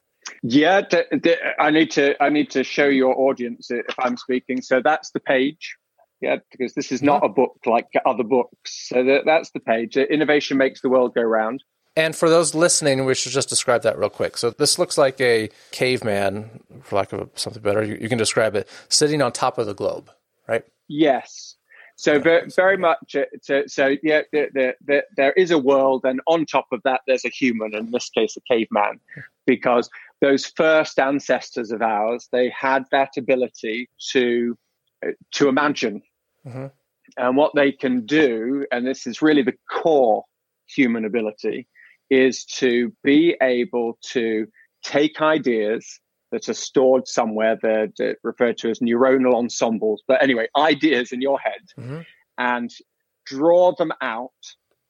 Yeah, 0.47 0.83
d- 0.83 1.05
d- 1.23 1.37
I 1.59 1.71
need 1.71 1.91
to. 1.93 2.23
I 2.23 2.29
need 2.29 2.51
to 2.51 2.63
show 2.63 2.85
your 2.87 3.19
audience 3.19 3.71
if 3.71 3.99
I'm 3.99 4.19
speaking. 4.19 4.61
So 4.61 4.83
that's 4.83 5.11
the 5.11 5.21
page. 5.21 5.77
Yeah, 6.21 6.37
because 6.51 6.75
this 6.75 6.93
is 6.93 7.03
not 7.03 7.25
a 7.25 7.29
book 7.31 7.61
like 7.65 7.89
other 8.05 8.25
books. 8.25 8.89
So 8.89 9.03
that, 9.05 9.23
that's 9.25 9.51
the 9.53 9.61
page. 9.61 9.97
Innovation 9.97 10.59
makes 10.59 10.83
the 10.83 10.91
world 10.91 11.15
go 11.15 11.23
round. 11.23 11.65
And 11.97 12.15
for 12.15 12.29
those 12.29 12.55
listening, 12.55 13.07
we 13.07 13.15
should 13.15 13.33
just 13.33 13.49
describe 13.49 13.83
that 13.83 13.99
real 13.99 14.11
quick. 14.11 14.37
So 14.37 14.51
this 14.51 14.79
looks 14.79 14.99
like 14.99 15.19
a 15.21 15.49
caveman, 15.71 16.61
for 16.83 16.97
lack 16.97 17.13
of 17.13 17.31
something 17.37 17.63
better. 17.63 17.83
You, 17.83 17.97
you 18.01 18.09
can 18.11 18.19
describe 18.19 18.55
it 18.55 18.69
sitting 18.89 19.23
on 19.23 19.33
top 19.33 19.59
of 19.59 19.67
the 19.67 19.75
globe, 19.75 20.11
right? 20.47 20.65
Yes. 20.89 21.57
So 21.97 22.19
very, 22.19 22.51
very 22.51 22.77
much. 22.77 23.15
Uh, 23.15 23.25
so, 23.41 23.63
so 23.67 23.97
yeah, 24.03 24.23
the, 24.33 24.49
the, 24.53 24.75
the, 24.85 25.05
there 25.17 25.33
is 25.33 25.51
a 25.53 25.59
world, 25.59 26.05
and 26.05 26.21
on 26.27 26.45
top 26.47 26.67
of 26.73 26.83
that, 26.83 27.03
there's 27.07 27.25
a 27.25 27.29
human. 27.31 27.75
In 27.75 27.93
this 27.93 28.11
case, 28.11 28.37
a 28.37 28.41
caveman, 28.53 28.99
because 29.47 29.89
those 30.25 30.47
first 30.47 30.99
ancestors 30.99 31.71
of 31.71 31.83
ours, 31.83 32.28
they 32.33 32.50
had 32.59 32.85
that 32.90 33.11
ability 33.19 33.90
to 34.12 34.57
uh, 35.07 35.11
to 35.33 35.49
imagine, 35.49 36.00
mm-hmm. 36.47 36.66
and 37.19 37.37
what 37.37 37.52
they 37.54 37.71
can 37.71 38.07
do, 38.07 38.64
and 38.73 38.87
this 38.87 39.07
is 39.07 39.21
really 39.21 39.43
the 39.43 39.57
core 39.71 40.25
human 40.66 41.04
ability, 41.04 41.69
is 42.09 42.45
to 42.45 42.90
be 43.02 43.37
able 43.43 43.99
to 44.12 44.47
take 44.83 45.21
ideas 45.21 46.00
that 46.33 46.49
are 46.49 46.54
stored 46.54 47.07
somewhere 47.07 47.59
that 47.62 47.93
are 48.00 48.16
referred 48.23 48.57
to 48.59 48.71
as 48.71 48.78
neuronal 48.78 49.35
ensembles. 49.35 50.02
But 50.09 50.23
anyway, 50.23 50.49
ideas 50.57 51.12
in 51.12 51.21
your 51.21 51.38
head 51.38 51.62
mm-hmm. 51.78 52.00
and 52.38 52.71
draw 53.26 53.75
them 53.75 53.93
out. 54.00 54.31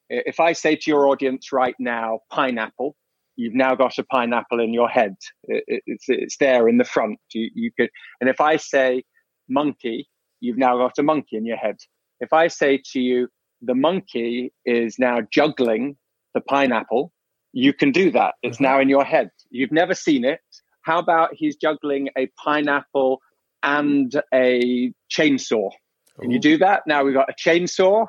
If 0.09 0.39
I 0.39 0.53
say 0.53 0.77
to 0.77 0.89
your 0.89 1.07
audience 1.07 1.51
right 1.51 1.75
now, 1.77 2.19
pineapple, 2.31 2.95
you've 3.35 3.53
now 3.55 3.75
got 3.75 3.97
a 3.97 4.03
pineapple 4.03 4.59
in 4.59 4.73
your 4.73 4.89
head. 4.89 5.15
It, 5.43 5.83
it's, 5.85 6.05
it's 6.07 6.37
there 6.37 6.67
in 6.67 6.77
the 6.77 6.83
front. 6.83 7.19
You, 7.33 7.49
you 7.53 7.71
could, 7.77 7.89
and 8.19 8.29
if 8.29 8.41
I 8.41 8.57
say 8.57 9.03
monkey, 9.49 10.07
you've 10.39 10.57
now 10.57 10.77
got 10.77 10.97
a 10.97 11.03
monkey 11.03 11.37
in 11.37 11.45
your 11.45 11.57
head. 11.57 11.77
If 12.19 12.33
I 12.33 12.47
say 12.47 12.81
to 12.91 12.99
you, 12.99 13.27
the 13.61 13.75
monkey 13.75 14.53
is 14.65 14.97
now 14.99 15.19
juggling 15.31 15.97
the 16.33 16.41
pineapple, 16.41 17.11
you 17.53 17.73
can 17.73 17.91
do 17.91 18.11
that. 18.11 18.35
It's 18.43 18.57
mm-hmm. 18.57 18.63
now 18.65 18.79
in 18.79 18.89
your 18.89 19.03
head. 19.03 19.29
You've 19.49 19.71
never 19.71 19.93
seen 19.93 20.25
it. 20.25 20.41
How 20.81 20.99
about 20.99 21.29
he's 21.33 21.55
juggling 21.55 22.09
a 22.17 22.27
pineapple 22.43 23.21
and 23.63 24.13
a 24.33 24.93
chainsaw? 25.09 25.71
Can 26.19 26.29
Ooh. 26.29 26.33
you 26.33 26.39
do 26.39 26.57
that? 26.59 26.83
Now 26.85 27.03
we've 27.03 27.15
got 27.15 27.29
a 27.29 27.33
chainsaw, 27.33 28.07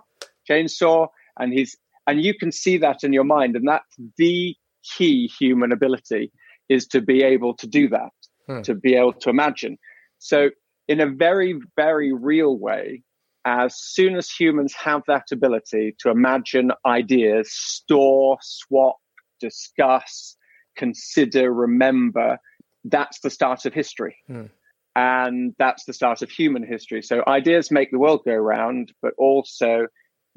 chainsaw, 0.49 1.09
and 1.39 1.53
he's 1.53 1.77
and 2.07 2.23
you 2.23 2.35
can 2.35 2.53
see 2.53 2.79
that 2.79 3.03
in 3.03 3.13
your 3.13 3.25
mind, 3.25 3.57
and 3.57 3.67
that's 3.67 3.97
the 4.17 4.55
key 4.97 5.27
human 5.39 5.73
ability 5.73 6.33
is 6.69 6.87
to 6.89 7.01
be 7.01 7.23
able 7.23 7.55
to 7.55 7.67
do 7.67 7.89
that, 7.89 8.13
hmm. 8.47 8.63
to 8.63 8.75
be 8.75 8.95
able 8.95 9.13
to 9.13 9.31
imagine. 9.31 9.79
So, 10.19 10.51
in 10.89 11.01
a 11.01 11.07
very, 11.07 11.59
very 11.77 12.13
real 12.13 12.57
way, 12.59 13.03
as 13.45 13.77
soon 13.77 14.17
as 14.17 14.31
humans 14.31 14.75
have 14.75 15.03
that 15.07 15.27
ability 15.33 15.95
to 16.01 16.11
imagine 16.11 16.73
ideas, 16.85 17.53
store, 17.53 18.39
swap, 18.41 18.97
discuss, 19.41 20.37
consider, 20.77 21.53
remember, 21.53 22.39
that's 22.85 23.21
the 23.21 23.31
start 23.31 23.65
of 23.65 23.73
history. 23.73 24.17
Hmm. 24.27 24.47
And 24.95 25.55
that's 25.59 25.85
the 25.85 25.93
start 25.93 26.23
of 26.23 26.31
human 26.31 26.67
history. 26.67 27.03
So 27.03 27.23
ideas 27.27 27.71
make 27.71 27.91
the 27.91 27.99
world 27.99 28.23
go 28.25 28.35
round, 28.35 28.93
but 29.03 29.13
also 29.19 29.89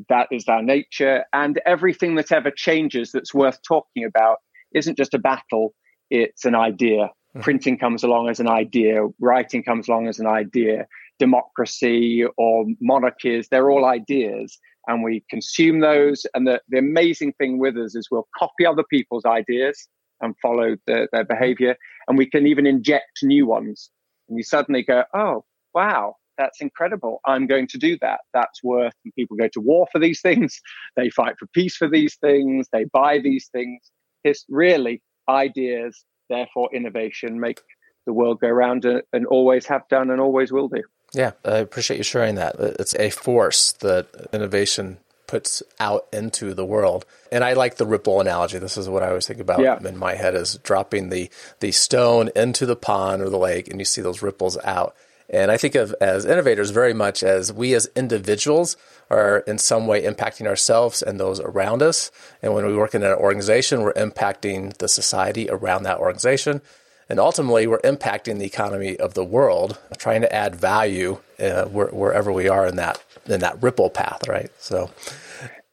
that 0.07 0.27
is 0.31 0.47
our 0.47 0.61
nature. 0.61 1.25
And 1.33 1.59
everything 1.65 2.15
that 2.15 2.31
ever 2.31 2.51
changes 2.51 3.11
that's 3.11 3.33
worth 3.33 3.59
talking 3.67 4.05
about 4.05 4.37
isn't 4.73 4.97
just 4.97 5.13
a 5.13 5.19
battle, 5.19 5.73
it's 6.09 6.45
an 6.45 6.55
idea. 6.55 7.09
Hmm. 7.33 7.41
Printing 7.41 7.77
comes 7.77 8.03
along 8.03 8.29
as 8.29 8.39
an 8.39 8.47
idea, 8.47 9.05
writing 9.19 9.63
comes 9.63 9.87
along 9.87 10.07
as 10.07 10.19
an 10.19 10.27
idea, 10.27 10.87
democracy 11.19 12.23
or 12.37 12.65
monarchies, 12.81 13.47
they're 13.49 13.69
all 13.69 13.85
ideas. 13.85 14.57
And 14.87 15.03
we 15.03 15.23
consume 15.29 15.81
those. 15.81 16.25
And 16.33 16.47
the, 16.47 16.61
the 16.69 16.79
amazing 16.79 17.33
thing 17.33 17.59
with 17.59 17.77
us 17.77 17.95
is 17.95 18.07
we'll 18.09 18.27
copy 18.37 18.65
other 18.65 18.83
people's 18.89 19.25
ideas 19.25 19.87
and 20.21 20.35
follow 20.41 20.75
the, 20.87 21.07
their 21.11 21.25
behavior. 21.25 21.75
And 22.07 22.17
we 22.17 22.27
can 22.27 22.47
even 22.47 22.65
inject 22.65 23.19
new 23.21 23.45
ones. 23.45 23.91
And 24.27 24.37
you 24.37 24.43
suddenly 24.43 24.83
go, 24.83 25.03
oh, 25.13 25.43
wow, 25.75 26.15
that's 26.39 26.61
incredible. 26.61 27.19
I'm 27.25 27.45
going 27.45 27.67
to 27.67 27.77
do 27.77 27.97
that. 28.01 28.21
That's 28.33 28.63
worth. 28.63 28.93
And 29.03 29.13
people 29.13 29.37
go 29.37 29.49
to 29.49 29.59
war 29.59 29.87
for 29.91 29.99
these 29.99 30.21
things. 30.27 30.59
They 30.95 31.11
fight 31.11 31.35
for 31.37 31.45
peace 31.53 31.75
for 31.75 31.87
these 31.87 32.15
things. 32.15 32.67
They 32.71 32.85
buy 32.85 33.19
these 33.19 33.49
things. 33.51 33.91
It's 34.23 34.45
really 34.49 35.03
ideas, 35.27 36.03
therefore 36.29 36.69
innovation, 36.73 37.39
make 37.39 37.61
the 38.07 38.13
world 38.13 38.39
go 38.39 38.49
round 38.49 38.85
and, 38.85 39.03
and 39.13 39.27
always 39.27 39.67
have 39.67 39.87
done 39.89 40.09
and 40.09 40.19
always 40.19 40.51
will 40.51 40.69
do. 40.69 40.81
Yeah, 41.13 41.31
I 41.43 41.57
appreciate 41.57 41.97
you 41.97 42.03
sharing 42.03 42.35
that. 42.35 42.55
It's 42.57 42.95
a 42.95 43.09
force 43.09 43.73
that 43.73 44.29
innovation 44.31 44.97
puts 45.27 45.61
out 45.79 46.07
into 46.11 46.55
the 46.55 46.65
world. 46.65 47.05
And 47.31 47.43
I 47.43 47.53
like 47.53 47.75
the 47.75 47.85
ripple 47.85 48.19
analogy. 48.19 48.57
This 48.57 48.77
is 48.77 48.89
what 48.89 49.03
I 49.03 49.09
always 49.09 49.27
think 49.27 49.39
about 49.39 49.59
yeah. 49.59 49.77
in 49.87 49.97
my 49.97 50.15
head 50.15 50.33
is 50.33 50.57
dropping 50.63 51.09
the 51.09 51.29
the 51.59 51.71
stone 51.71 52.31
into 52.35 52.65
the 52.65 52.75
pond 52.75 53.21
or 53.21 53.29
the 53.29 53.37
lake 53.37 53.67
and 53.67 53.79
you 53.79 53.85
see 53.85 54.01
those 54.01 54.23
ripples 54.23 54.57
out. 54.63 54.95
And 55.29 55.51
I 55.51 55.57
think 55.57 55.75
of 55.75 55.93
as 56.01 56.25
innovators 56.25 56.71
very 56.71 56.93
much 56.93 57.21
as 57.21 57.53
we 57.53 57.73
as 57.75 57.89
individuals 57.95 58.77
are 59.09 59.39
in 59.39 59.57
some 59.57 59.85
way 59.85 60.03
impacting 60.03 60.47
ourselves 60.47 61.01
and 61.01 61.19
those 61.19 61.39
around 61.39 61.81
us. 61.81 62.11
And 62.41 62.53
when 62.53 62.65
we 62.65 62.75
work 62.75 62.95
in 62.95 63.03
an 63.03 63.13
organization, 63.13 63.81
we're 63.81 63.93
impacting 63.93 64.75
the 64.77 64.87
society 64.87 65.49
around 65.49 65.83
that 65.83 65.99
organization. 65.99 66.61
And 67.09 67.19
ultimately, 67.19 67.65
we're 67.65 67.81
impacting 67.81 68.37
the 68.37 68.45
economy 68.45 68.95
of 68.97 69.15
the 69.15 69.23
world, 69.23 69.79
trying 69.97 70.21
to 70.21 70.33
add 70.33 70.55
value 70.55 71.17
uh, 71.39 71.65
wherever 71.65 72.31
we 72.31 72.47
are 72.47 72.67
in 72.67 72.75
that 72.75 73.03
in 73.25 73.39
that 73.39 73.61
ripple 73.63 73.89
path, 73.89 74.27
right? 74.27 74.51
So, 74.59 74.91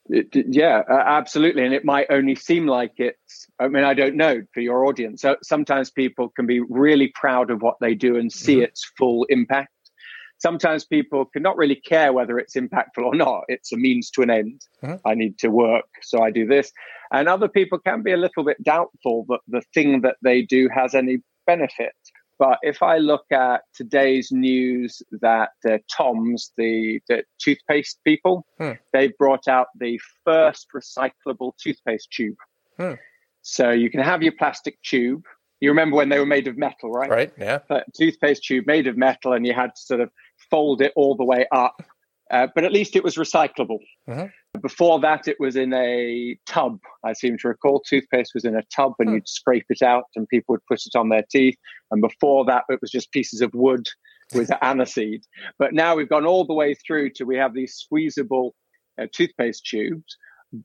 it, 0.07 0.29
yeah, 0.33 0.83
uh, 0.89 0.95
absolutely. 0.95 1.65
And 1.65 1.75
it 1.75 1.85
might 1.85 2.07
only 2.11 2.37
seem 2.37 2.67
like 2.67 2.93
it's. 2.97 3.46
I 3.59 3.69
mean, 3.69 3.85
I 3.85 3.95
don't 3.95 4.17
know 4.17 4.43
for 4.53 4.61
your 4.61 4.85
audience. 4.85 5.23
So 5.23 5.37
sometimes 5.43 5.91
people 5.91 6.29
can 6.29 6.47
be 6.47 6.61
really 6.61 7.13
proud 7.15 7.51
of 7.51 7.63
what 7.63 7.77
they 7.81 7.95
do 7.95 8.17
and 8.17 8.31
see 8.31 8.57
mm-hmm. 8.57 8.65
its 8.65 8.85
full 8.99 9.25
impact. 9.29 9.71
Sometimes 10.39 10.85
people 10.85 11.25
can 11.25 11.43
not 11.43 11.57
really 11.57 11.77
care 11.77 12.13
whether 12.13 12.39
it's 12.39 12.57
impactful 12.57 13.03
or 13.03 13.15
not. 13.15 13.45
It's 13.49 13.73
a 13.73 13.77
means 13.77 14.11
to 14.11 14.23
an 14.23 14.31
end. 14.31 14.61
Mm-hmm. 14.85 15.09
I 15.09 15.15
need 15.15 15.39
to 15.39 15.49
work, 15.49 15.87
so 16.03 16.23
I 16.23 16.31
do 16.31 16.47
this. 16.47 16.71
And 17.11 17.29
other 17.29 17.49
people 17.49 17.79
can 17.79 18.03
be 18.03 18.13
a 18.13 18.19
little 18.19 18.45
bit 18.45 18.63
doubtful 18.63 19.25
that 19.29 19.41
the 19.49 19.63
thing 19.73 20.03
that 20.03 20.17
they 20.23 20.43
do 20.43 20.69
has 20.75 20.95
any 20.95 21.19
benefit. 21.47 21.95
But 22.39 22.59
if 22.63 22.83
I 22.83 22.99
look 22.99 23.25
at 23.33 23.63
today's 23.75 24.29
news 24.31 25.01
that 25.23 25.51
uh, 25.67 25.79
Tom's, 25.91 26.53
the, 26.59 27.01
the, 27.09 27.25
toothpaste 27.41 27.99
people, 28.05 28.45
hmm. 28.61 28.73
they've 28.93 29.17
brought 29.17 29.49
out 29.49 29.69
the 29.79 29.99
first 30.25 30.67
recyclable 30.75 31.53
toothpaste 31.63 32.11
tube. 32.11 32.37
Hmm. 32.79 32.95
So 33.49 33.71
you 33.71 33.91
can 33.91 34.01
have 34.01 34.23
your 34.23 34.33
plastic 34.33 34.81
tube. 34.83 35.25
You 35.61 35.71
remember 35.71 35.97
when 35.97 36.09
they 36.09 36.19
were 36.19 36.27
made 36.27 36.49
of 36.49 36.59
metal, 36.59 36.91
right? 36.91 37.11
Right, 37.11 37.33
yeah. 37.39 37.61
But 37.69 37.87
toothpaste 37.95 38.45
tube 38.45 38.67
made 38.67 38.87
of 38.87 38.97
metal, 38.97 39.33
and 39.33 39.47
you 39.47 39.55
had 39.55 39.75
to 39.75 39.81
sort 39.81 40.01
of 40.01 40.11
fold 40.51 40.83
it 40.83 40.93
all 40.97 41.17
the 41.17 41.25
way 41.25 41.47
up 41.53 41.81
uh, 42.31 42.49
but 42.55 42.65
at 42.65 42.73
least 42.73 42.97
it 42.97 43.05
was 43.05 43.17
recyclable. 43.17 43.79
Mm-hmm. 44.09 44.61
Before 44.61 44.99
that, 45.01 45.29
it 45.29 45.37
was 45.39 45.55
in 45.55 45.73
a 45.73 46.37
tub. 46.47 46.79
I 47.05 47.13
seem 47.13 47.39
to 47.39 47.49
recall 47.49 47.81
toothpaste 47.81 48.33
was 48.35 48.45
in 48.45 48.57
a 48.57 48.63
tub, 48.75 48.95
and 48.99 49.09
hmm. 49.09 49.15
you'd 49.17 49.29
scrape 49.29 49.67
it 49.69 49.83
out, 49.83 50.05
and 50.17 50.29
people 50.29 50.55
would 50.55 50.67
put 50.67 50.81
it 50.85 50.97
on 50.97 51.09
their 51.09 51.25
teeth. 51.31 51.57
And 51.91 52.01
before 52.01 52.45
that, 52.47 52.65
it 52.69 52.81
was 52.81 52.91
just 52.91 53.13
pieces 53.13 53.43
of 53.43 53.55
wood 53.55 53.87
with 54.35 54.49
aniseed. 54.63 55.23
But 55.59 55.73
now 55.73 55.95
we've 55.95 56.09
gone 56.09 56.27
all 56.27 56.45
the 56.45 56.55
way 56.55 56.75
through 56.75 57.11
to 57.11 57.25
we 57.25 57.37
have 57.37 57.55
these 57.55 57.75
squeezable 57.75 58.55
uh, 59.01 59.07
toothpaste 59.13 59.65
tubes. 59.65 60.17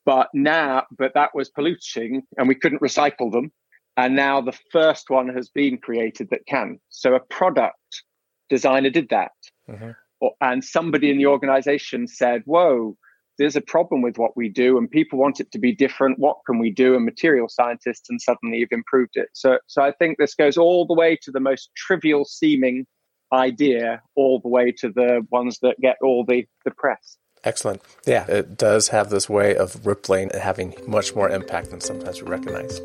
But 0.05 0.29
now, 0.33 0.85
but 0.97 1.13
that 1.15 1.31
was 1.33 1.49
polluting, 1.49 2.23
and 2.37 2.47
we 2.47 2.55
couldn't 2.55 2.81
recycle 2.81 3.31
them. 3.31 3.51
And 3.97 4.15
now 4.15 4.39
the 4.41 4.57
first 4.71 5.09
one 5.09 5.27
has 5.29 5.49
been 5.49 5.77
created 5.77 6.29
that 6.29 6.45
can. 6.47 6.79
So 6.89 7.13
a 7.13 7.19
product 7.19 8.03
designer 8.49 8.89
did 8.89 9.09
that. 9.09 9.31
Mm-hmm 9.69 9.91
and 10.39 10.63
somebody 10.63 11.09
in 11.09 11.17
the 11.17 11.25
organization 11.25 12.07
said, 12.07 12.43
Whoa, 12.45 12.97
there's 13.37 13.55
a 13.55 13.61
problem 13.61 14.01
with 14.01 14.17
what 14.17 14.37
we 14.37 14.49
do, 14.49 14.77
and 14.77 14.89
people 14.89 15.17
want 15.17 15.39
it 15.39 15.51
to 15.51 15.59
be 15.59 15.73
different. 15.73 16.19
What 16.19 16.37
can 16.45 16.59
we 16.59 16.69
do? 16.69 16.95
And 16.95 17.05
material 17.05 17.47
scientists, 17.49 18.09
and 18.09 18.21
suddenly 18.21 18.59
you've 18.59 18.69
improved 18.71 19.15
it. 19.15 19.29
So, 19.33 19.57
so 19.67 19.81
I 19.81 19.91
think 19.91 20.17
this 20.17 20.35
goes 20.35 20.57
all 20.57 20.85
the 20.85 20.93
way 20.93 21.17
to 21.23 21.31
the 21.31 21.39
most 21.39 21.71
trivial 21.75 22.25
seeming 22.25 22.85
idea, 23.33 24.01
all 24.15 24.39
the 24.41 24.49
way 24.49 24.71
to 24.73 24.89
the 24.89 25.25
ones 25.31 25.59
that 25.61 25.79
get 25.81 25.95
all 26.03 26.25
the, 26.25 26.45
the 26.65 26.71
press. 26.71 27.17
Excellent. 27.43 27.81
Yeah, 28.05 28.25
it 28.27 28.57
does 28.57 28.89
have 28.89 29.09
this 29.09 29.27
way 29.29 29.55
of 29.55 29.85
rippling 29.85 30.31
and 30.31 30.41
having 30.41 30.75
much 30.87 31.15
more 31.15 31.29
impact 31.29 31.71
than 31.71 31.81
sometimes 31.81 32.21
we 32.21 32.29
recognize. 32.29 32.79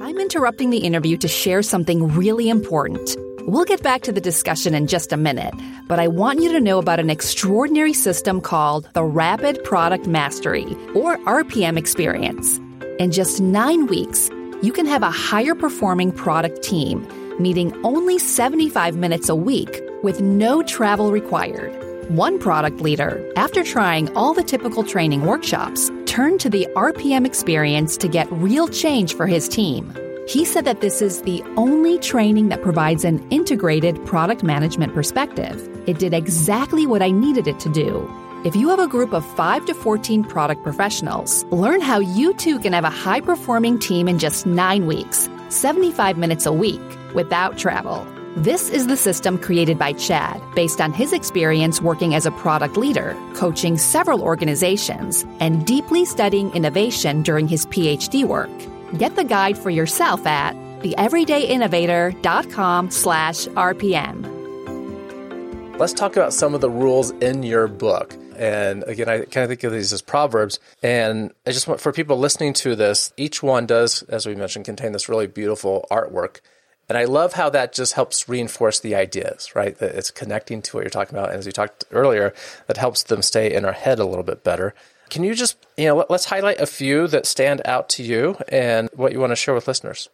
I'm 0.00 0.18
interrupting 0.18 0.70
the 0.70 0.78
interview 0.78 1.16
to 1.18 1.28
share 1.28 1.62
something 1.62 2.08
really 2.08 2.48
important. 2.48 3.16
We'll 3.46 3.64
get 3.64 3.82
back 3.82 4.02
to 4.02 4.12
the 4.12 4.20
discussion 4.20 4.74
in 4.74 4.86
just 4.86 5.12
a 5.12 5.16
minute, 5.16 5.54
but 5.86 6.00
I 6.00 6.08
want 6.08 6.40
you 6.40 6.50
to 6.52 6.60
know 6.60 6.78
about 6.78 6.98
an 6.98 7.10
extraordinary 7.10 7.92
system 7.92 8.40
called 8.40 8.88
the 8.94 9.04
Rapid 9.04 9.62
Product 9.64 10.06
Mastery, 10.06 10.64
or 10.94 11.18
RPM 11.18 11.76
experience. 11.76 12.58
In 12.98 13.12
just 13.12 13.40
nine 13.40 13.86
weeks, 13.86 14.30
you 14.62 14.72
can 14.72 14.86
have 14.86 15.02
a 15.02 15.10
higher 15.10 15.54
performing 15.54 16.10
product 16.10 16.62
team, 16.62 17.06
meeting 17.38 17.74
only 17.84 18.18
75 18.18 18.96
minutes 18.96 19.28
a 19.28 19.36
week 19.36 19.82
with 20.02 20.20
no 20.22 20.62
travel 20.62 21.12
required. 21.12 21.72
One 22.08 22.38
product 22.38 22.82
leader, 22.82 23.32
after 23.34 23.64
trying 23.64 24.14
all 24.14 24.34
the 24.34 24.42
typical 24.42 24.84
training 24.84 25.24
workshops, 25.24 25.90
turned 26.04 26.38
to 26.40 26.50
the 26.50 26.68
RPM 26.76 27.24
experience 27.24 27.96
to 27.96 28.08
get 28.08 28.30
real 28.30 28.68
change 28.68 29.14
for 29.14 29.26
his 29.26 29.48
team. 29.48 29.90
He 30.28 30.44
said 30.44 30.66
that 30.66 30.82
this 30.82 31.00
is 31.00 31.22
the 31.22 31.42
only 31.56 31.98
training 31.98 32.50
that 32.50 32.60
provides 32.60 33.06
an 33.06 33.26
integrated 33.30 34.04
product 34.04 34.42
management 34.42 34.92
perspective. 34.92 35.66
It 35.88 35.98
did 35.98 36.12
exactly 36.12 36.86
what 36.86 37.00
I 37.00 37.10
needed 37.10 37.48
it 37.48 37.58
to 37.60 37.70
do. 37.70 38.06
If 38.44 38.54
you 38.54 38.68
have 38.68 38.80
a 38.80 38.86
group 38.86 39.14
of 39.14 39.24
5 39.34 39.64
to 39.64 39.74
14 39.74 40.24
product 40.24 40.62
professionals, 40.62 41.44
learn 41.44 41.80
how 41.80 42.00
you 42.00 42.34
too 42.34 42.58
can 42.58 42.74
have 42.74 42.84
a 42.84 42.90
high 42.90 43.22
performing 43.22 43.78
team 43.78 44.08
in 44.08 44.18
just 44.18 44.44
9 44.44 44.84
weeks, 44.84 45.30
75 45.48 46.18
minutes 46.18 46.44
a 46.44 46.52
week, 46.52 46.82
without 47.14 47.56
travel. 47.56 48.06
This 48.36 48.68
is 48.68 48.88
the 48.88 48.96
system 48.96 49.38
created 49.38 49.78
by 49.78 49.92
Chad 49.92 50.42
based 50.56 50.80
on 50.80 50.92
his 50.92 51.12
experience 51.12 51.80
working 51.80 52.16
as 52.16 52.26
a 52.26 52.32
product 52.32 52.76
leader, 52.76 53.16
coaching 53.34 53.78
several 53.78 54.22
organizations, 54.22 55.24
and 55.38 55.64
deeply 55.64 56.04
studying 56.04 56.50
innovation 56.50 57.22
during 57.22 57.46
his 57.46 57.64
PhD 57.66 58.24
work. 58.24 58.50
Get 58.98 59.14
the 59.14 59.22
guide 59.22 59.56
for 59.56 59.70
yourself 59.70 60.26
at 60.26 60.56
theeverydayinnovator.com 60.82 62.90
slash 62.90 63.46
RPM. 63.46 65.78
Let's 65.78 65.92
talk 65.92 66.16
about 66.16 66.34
some 66.34 66.56
of 66.56 66.60
the 66.60 66.70
rules 66.70 67.12
in 67.12 67.44
your 67.44 67.68
book. 67.68 68.16
And 68.36 68.82
again, 68.82 69.08
I 69.08 69.26
kind 69.26 69.44
of 69.44 69.48
think 69.48 69.62
of 69.62 69.70
these 69.70 69.92
as 69.92 70.02
proverbs. 70.02 70.58
And 70.82 71.32
I 71.46 71.52
just 71.52 71.68
want 71.68 71.80
for 71.80 71.92
people 71.92 72.18
listening 72.18 72.52
to 72.54 72.74
this, 72.74 73.12
each 73.16 73.44
one 73.44 73.66
does, 73.66 74.02
as 74.02 74.26
we 74.26 74.34
mentioned, 74.34 74.64
contain 74.64 74.90
this 74.90 75.08
really 75.08 75.28
beautiful 75.28 75.86
artwork. 75.88 76.40
And 76.88 76.98
I 76.98 77.04
love 77.04 77.34
how 77.34 77.48
that 77.50 77.72
just 77.72 77.94
helps 77.94 78.28
reinforce 78.28 78.78
the 78.78 78.94
ideas, 78.94 79.54
right? 79.54 79.76
That 79.78 79.94
it's 79.94 80.10
connecting 80.10 80.60
to 80.62 80.76
what 80.76 80.84
you're 80.84 80.90
talking 80.90 81.16
about. 81.16 81.30
And 81.30 81.38
as 81.38 81.46
we 81.46 81.52
talked 81.52 81.84
earlier, 81.90 82.34
that 82.66 82.76
helps 82.76 83.02
them 83.02 83.22
stay 83.22 83.52
in 83.52 83.64
our 83.64 83.72
head 83.72 83.98
a 83.98 84.04
little 84.04 84.24
bit 84.24 84.44
better. 84.44 84.74
Can 85.10 85.24
you 85.24 85.34
just, 85.34 85.56
you 85.76 85.86
know, 85.86 86.04
let's 86.08 86.26
highlight 86.26 86.60
a 86.60 86.66
few 86.66 87.06
that 87.08 87.26
stand 87.26 87.62
out 87.64 87.88
to 87.90 88.02
you 88.02 88.36
and 88.48 88.88
what 88.94 89.12
you 89.12 89.20
want 89.20 89.30
to 89.30 89.36
share 89.36 89.54
with 89.54 89.68
listeners? 89.68 90.08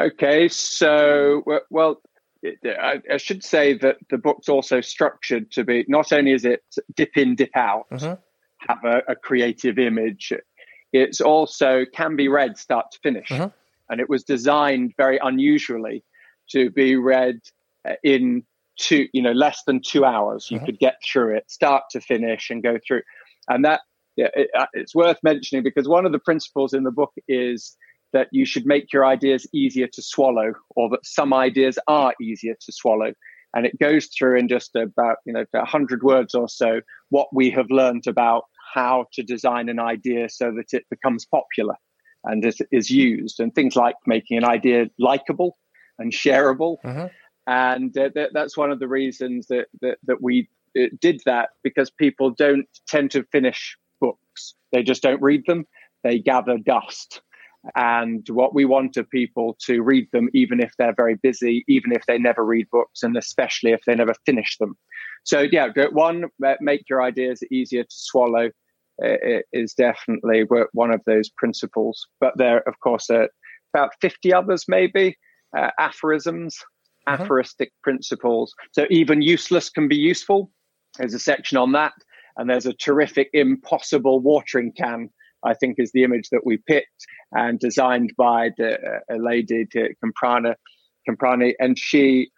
Okay, 0.00 0.48
so, 0.48 1.42
well, 1.70 2.00
I, 2.64 3.16
should 3.18 3.44
say 3.44 3.74
that 3.78 3.96
the 4.10 4.18
book's 4.18 4.48
also 4.48 4.80
structured 4.80 5.52
to 5.52 5.64
be 5.64 5.84
not 5.86 6.12
only 6.12 6.32
is 6.32 6.44
it 6.44 6.62
dip 6.94 7.16
in, 7.16 7.36
dip 7.36 7.54
out, 7.54 7.86
mm-hmm. 7.90 8.14
have 8.68 8.84
a, 8.84 9.12
a, 9.12 9.16
creative 9.16 9.78
image, 9.78 10.32
it's 10.92 11.20
also 11.20 11.84
can 11.92 12.16
be 12.16 12.28
read 12.28 12.58
start 12.58 12.86
to 12.92 12.98
finish. 13.00 13.28
Mm-hmm. 13.28 13.48
And 13.92 14.00
it 14.00 14.08
was 14.08 14.24
designed 14.24 14.94
very 14.96 15.20
unusually 15.22 16.02
to 16.50 16.70
be 16.70 16.96
read 16.96 17.40
uh, 17.86 17.96
in 18.02 18.42
two, 18.78 19.06
you 19.12 19.20
know, 19.20 19.32
less 19.32 19.62
than 19.66 19.82
two 19.82 20.06
hours. 20.06 20.50
You 20.50 20.56
mm-hmm. 20.56 20.64
could 20.64 20.78
get 20.78 20.94
through 21.04 21.36
it, 21.36 21.50
start 21.50 21.84
to 21.90 22.00
finish, 22.00 22.48
and 22.48 22.62
go 22.62 22.78
through. 22.84 23.02
And 23.50 23.66
that 23.66 23.82
yeah, 24.16 24.28
it, 24.34 24.48
uh, 24.58 24.66
it's 24.72 24.94
worth 24.94 25.18
mentioning 25.22 25.62
because 25.62 25.86
one 25.86 26.06
of 26.06 26.12
the 26.12 26.18
principles 26.18 26.72
in 26.72 26.84
the 26.84 26.90
book 26.90 27.12
is 27.28 27.76
that 28.14 28.28
you 28.32 28.46
should 28.46 28.64
make 28.64 28.94
your 28.94 29.04
ideas 29.04 29.46
easier 29.52 29.88
to 29.88 30.02
swallow, 30.02 30.54
or 30.74 30.88
that 30.88 31.04
some 31.04 31.34
ideas 31.34 31.78
are 31.86 32.14
easier 32.20 32.54
to 32.54 32.72
swallow. 32.72 33.12
And 33.54 33.66
it 33.66 33.78
goes 33.78 34.06
through 34.06 34.38
in 34.38 34.48
just 34.48 34.74
about 34.74 35.18
you 35.26 35.34
know 35.34 35.44
a 35.54 35.66
hundred 35.66 36.02
words 36.02 36.34
or 36.34 36.48
so 36.48 36.80
what 37.10 37.28
we 37.34 37.50
have 37.50 37.66
learned 37.68 38.06
about 38.06 38.44
how 38.72 39.04
to 39.12 39.22
design 39.22 39.68
an 39.68 39.78
idea 39.78 40.30
so 40.30 40.50
that 40.52 40.72
it 40.72 40.86
becomes 40.88 41.26
popular 41.26 41.74
and 42.24 42.44
is, 42.44 42.60
is 42.70 42.90
used, 42.90 43.40
and 43.40 43.54
things 43.54 43.76
like 43.76 43.96
making 44.06 44.38
an 44.38 44.44
idea 44.44 44.86
likable 44.98 45.58
and 45.98 46.12
shareable. 46.12 46.76
Mm-hmm. 46.84 47.06
And 47.46 47.96
uh, 47.98 48.10
th- 48.10 48.30
that's 48.32 48.56
one 48.56 48.70
of 48.70 48.78
the 48.78 48.88
reasons 48.88 49.48
that 49.48 49.66
that, 49.80 49.98
that 50.04 50.22
we 50.22 50.48
uh, 50.78 50.86
did 51.00 51.22
that 51.26 51.50
because 51.62 51.90
people 51.90 52.30
don't 52.30 52.68
tend 52.86 53.10
to 53.12 53.24
finish 53.32 53.76
books. 54.00 54.54
They 54.72 54.82
just 54.82 55.02
don't 55.02 55.22
read 55.22 55.44
them, 55.46 55.66
they 56.02 56.18
gather 56.18 56.58
dust. 56.58 57.20
And 57.76 58.28
what 58.28 58.54
we 58.54 58.64
want 58.64 58.96
are 58.96 59.04
people 59.04 59.56
to 59.66 59.82
read 59.82 60.08
them, 60.12 60.28
even 60.34 60.60
if 60.60 60.72
they're 60.76 60.94
very 60.94 61.14
busy, 61.14 61.64
even 61.68 61.92
if 61.92 62.04
they 62.06 62.18
never 62.18 62.44
read 62.44 62.68
books, 62.72 63.04
and 63.04 63.16
especially 63.16 63.70
if 63.70 63.82
they 63.86 63.94
never 63.94 64.14
finish 64.26 64.58
them. 64.58 64.76
So, 65.22 65.40
yeah, 65.40 65.68
one, 65.92 66.24
make 66.60 66.88
your 66.88 67.02
ideas 67.02 67.42
easier 67.52 67.84
to 67.84 67.94
swallow 67.94 68.50
is 68.98 69.74
definitely 69.74 70.44
one 70.72 70.92
of 70.92 71.00
those 71.06 71.30
principles. 71.30 72.06
But 72.20 72.34
there, 72.36 72.66
of 72.68 72.78
course, 72.80 73.10
are 73.10 73.28
about 73.74 73.92
50 74.00 74.32
others, 74.32 74.64
maybe, 74.68 75.16
uh, 75.56 75.70
aphorisms, 75.78 76.56
mm-hmm. 77.08 77.22
aphoristic 77.22 77.72
principles. 77.82 78.54
So, 78.72 78.86
even 78.90 79.22
useless 79.22 79.70
can 79.70 79.88
be 79.88 79.96
useful. 79.96 80.50
There's 80.98 81.14
a 81.14 81.18
section 81.18 81.56
on 81.56 81.72
that 81.72 81.92
and 82.36 82.48
there's 82.48 82.66
a 82.66 82.72
terrific 82.74 83.28
impossible 83.32 84.20
watering 84.20 84.72
can 84.72 85.08
I 85.44 85.54
think 85.54 85.76
is 85.78 85.92
the 85.92 86.04
image 86.04 86.28
that 86.30 86.46
we 86.46 86.58
picked 86.58 87.06
and 87.32 87.58
designed 87.58 88.12
by 88.16 88.50
the, 88.56 88.78
a 89.10 89.16
lady, 89.16 89.66
Comprana, 89.74 90.54
Kamprani. 91.08 91.54
and 91.58 91.78
she 91.78 92.30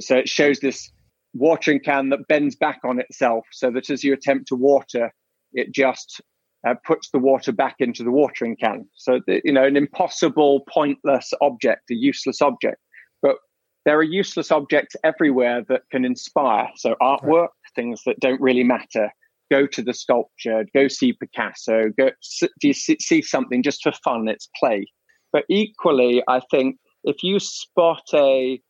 so 0.00 0.16
it 0.16 0.28
shows 0.28 0.60
this 0.60 0.90
watering 1.34 1.80
can 1.80 2.08
that 2.08 2.26
bends 2.28 2.56
back 2.56 2.80
on 2.84 2.98
itself, 2.98 3.44
so 3.52 3.70
that 3.70 3.90
as 3.90 4.02
you 4.02 4.12
attempt 4.12 4.48
to 4.48 4.56
water, 4.56 5.12
it 5.52 5.72
just 5.72 6.20
uh, 6.66 6.74
puts 6.84 7.10
the 7.10 7.18
water 7.18 7.52
back 7.52 7.76
into 7.78 8.02
the 8.02 8.10
watering 8.10 8.56
can. 8.56 8.86
So 8.94 9.20
the, 9.26 9.40
you 9.44 9.52
know, 9.52 9.64
an 9.64 9.76
impossible, 9.76 10.64
pointless 10.68 11.32
object, 11.40 11.90
a 11.90 11.94
useless 11.94 12.42
object, 12.42 12.78
but 13.22 13.36
there 13.84 13.96
are 13.96 14.02
useless 14.02 14.50
objects 14.50 14.96
everywhere 15.04 15.64
that 15.68 15.82
can 15.90 16.04
inspire. 16.04 16.68
So 16.76 16.96
artwork, 17.00 17.48
things 17.74 18.02
that 18.06 18.18
don't 18.20 18.40
really 18.40 18.64
matter 18.64 19.10
go 19.50 19.66
to 19.66 19.82
the 19.82 19.94
sculpture, 19.94 20.64
go 20.74 20.88
see 20.88 21.12
Picasso, 21.12 21.90
go 21.98 22.10
see, 22.20 22.72
see 23.00 23.22
something 23.22 23.62
just 23.62 23.82
for 23.82 23.92
fun. 24.04 24.28
It's 24.28 24.48
play. 24.58 24.86
But 25.32 25.44
equally, 25.48 26.22
I 26.28 26.40
think 26.50 26.78
if 27.04 27.22
you 27.22 27.38
spot 27.38 28.02
a, 28.14 28.60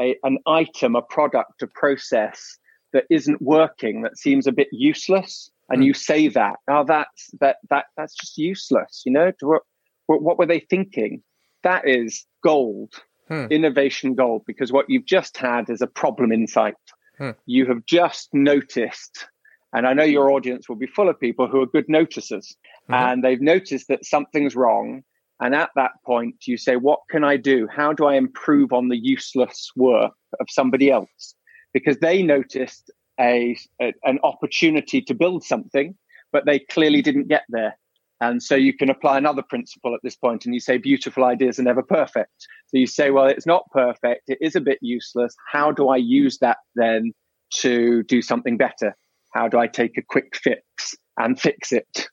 a 0.00 0.16
an 0.22 0.38
item, 0.46 0.96
a 0.96 1.02
product, 1.02 1.62
a 1.62 1.66
process 1.66 2.58
that 2.92 3.04
isn't 3.10 3.42
working, 3.42 4.02
that 4.02 4.16
seems 4.16 4.46
a 4.46 4.52
bit 4.52 4.68
useless, 4.72 5.50
and 5.68 5.82
mm. 5.82 5.86
you 5.86 5.94
say 5.94 6.28
that, 6.28 6.56
oh, 6.68 6.84
that's 6.84 7.30
that 7.40 7.56
that 7.70 7.86
that's 7.96 8.14
just 8.14 8.38
useless. 8.38 9.02
You 9.04 9.12
know, 9.12 9.32
what, 9.40 9.62
what 10.06 10.38
were 10.38 10.46
they 10.46 10.60
thinking? 10.60 11.22
That 11.64 11.88
is 11.88 12.24
gold, 12.44 12.92
hmm. 13.26 13.46
innovation 13.50 14.14
gold, 14.14 14.42
because 14.46 14.70
what 14.72 14.86
you've 14.88 15.06
just 15.06 15.36
had 15.36 15.68
is 15.68 15.82
a 15.82 15.88
problem 15.88 16.30
insight. 16.30 16.76
Hmm. 17.18 17.30
You 17.46 17.66
have 17.66 17.84
just 17.84 18.28
noticed 18.32 19.26
and 19.72 19.86
I 19.86 19.92
know 19.92 20.04
your 20.04 20.30
audience 20.30 20.68
will 20.68 20.76
be 20.76 20.86
full 20.86 21.08
of 21.08 21.20
people 21.20 21.46
who 21.46 21.60
are 21.60 21.66
good 21.66 21.88
noticers 21.88 22.46
mm-hmm. 22.88 22.94
and 22.94 23.22
they've 23.22 23.40
noticed 23.40 23.88
that 23.88 24.04
something's 24.04 24.56
wrong. 24.56 25.02
And 25.40 25.54
at 25.54 25.70
that 25.76 25.92
point, 26.04 26.46
you 26.46 26.56
say, 26.56 26.76
What 26.76 27.00
can 27.10 27.22
I 27.22 27.36
do? 27.36 27.68
How 27.70 27.92
do 27.92 28.06
I 28.06 28.14
improve 28.14 28.72
on 28.72 28.88
the 28.88 28.96
useless 28.96 29.70
work 29.76 30.12
of 30.40 30.46
somebody 30.48 30.90
else? 30.90 31.34
Because 31.72 31.98
they 31.98 32.22
noticed 32.22 32.90
a, 33.20 33.56
a 33.80 33.92
an 34.04 34.18
opportunity 34.22 35.00
to 35.02 35.14
build 35.14 35.44
something, 35.44 35.94
but 36.32 36.44
they 36.46 36.58
clearly 36.58 37.02
didn't 37.02 37.28
get 37.28 37.44
there. 37.48 37.78
And 38.20 38.42
so 38.42 38.56
you 38.56 38.76
can 38.76 38.90
apply 38.90 39.16
another 39.16 39.42
principle 39.42 39.94
at 39.94 40.00
this 40.02 40.16
point 40.16 40.44
and 40.44 40.52
you 40.52 40.60
say 40.60 40.76
beautiful 40.76 41.24
ideas 41.24 41.58
are 41.58 41.62
never 41.62 41.82
perfect. 41.82 42.48
So 42.66 42.78
you 42.78 42.86
say, 42.86 43.10
well, 43.10 43.26
it's 43.26 43.46
not 43.46 43.70
perfect. 43.70 44.24
It 44.26 44.38
is 44.40 44.56
a 44.56 44.60
bit 44.60 44.78
useless. 44.82 45.36
How 45.50 45.70
do 45.70 45.88
I 45.88 45.96
use 45.98 46.38
that 46.38 46.58
then 46.74 47.12
to 47.60 48.02
do 48.02 48.20
something 48.20 48.56
better? 48.56 48.96
How 49.32 49.46
do 49.46 49.58
I 49.58 49.68
take 49.68 49.96
a 49.96 50.02
quick 50.02 50.34
fix 50.34 50.96
and 51.16 51.40
fix 51.40 51.72
it? 51.72 52.08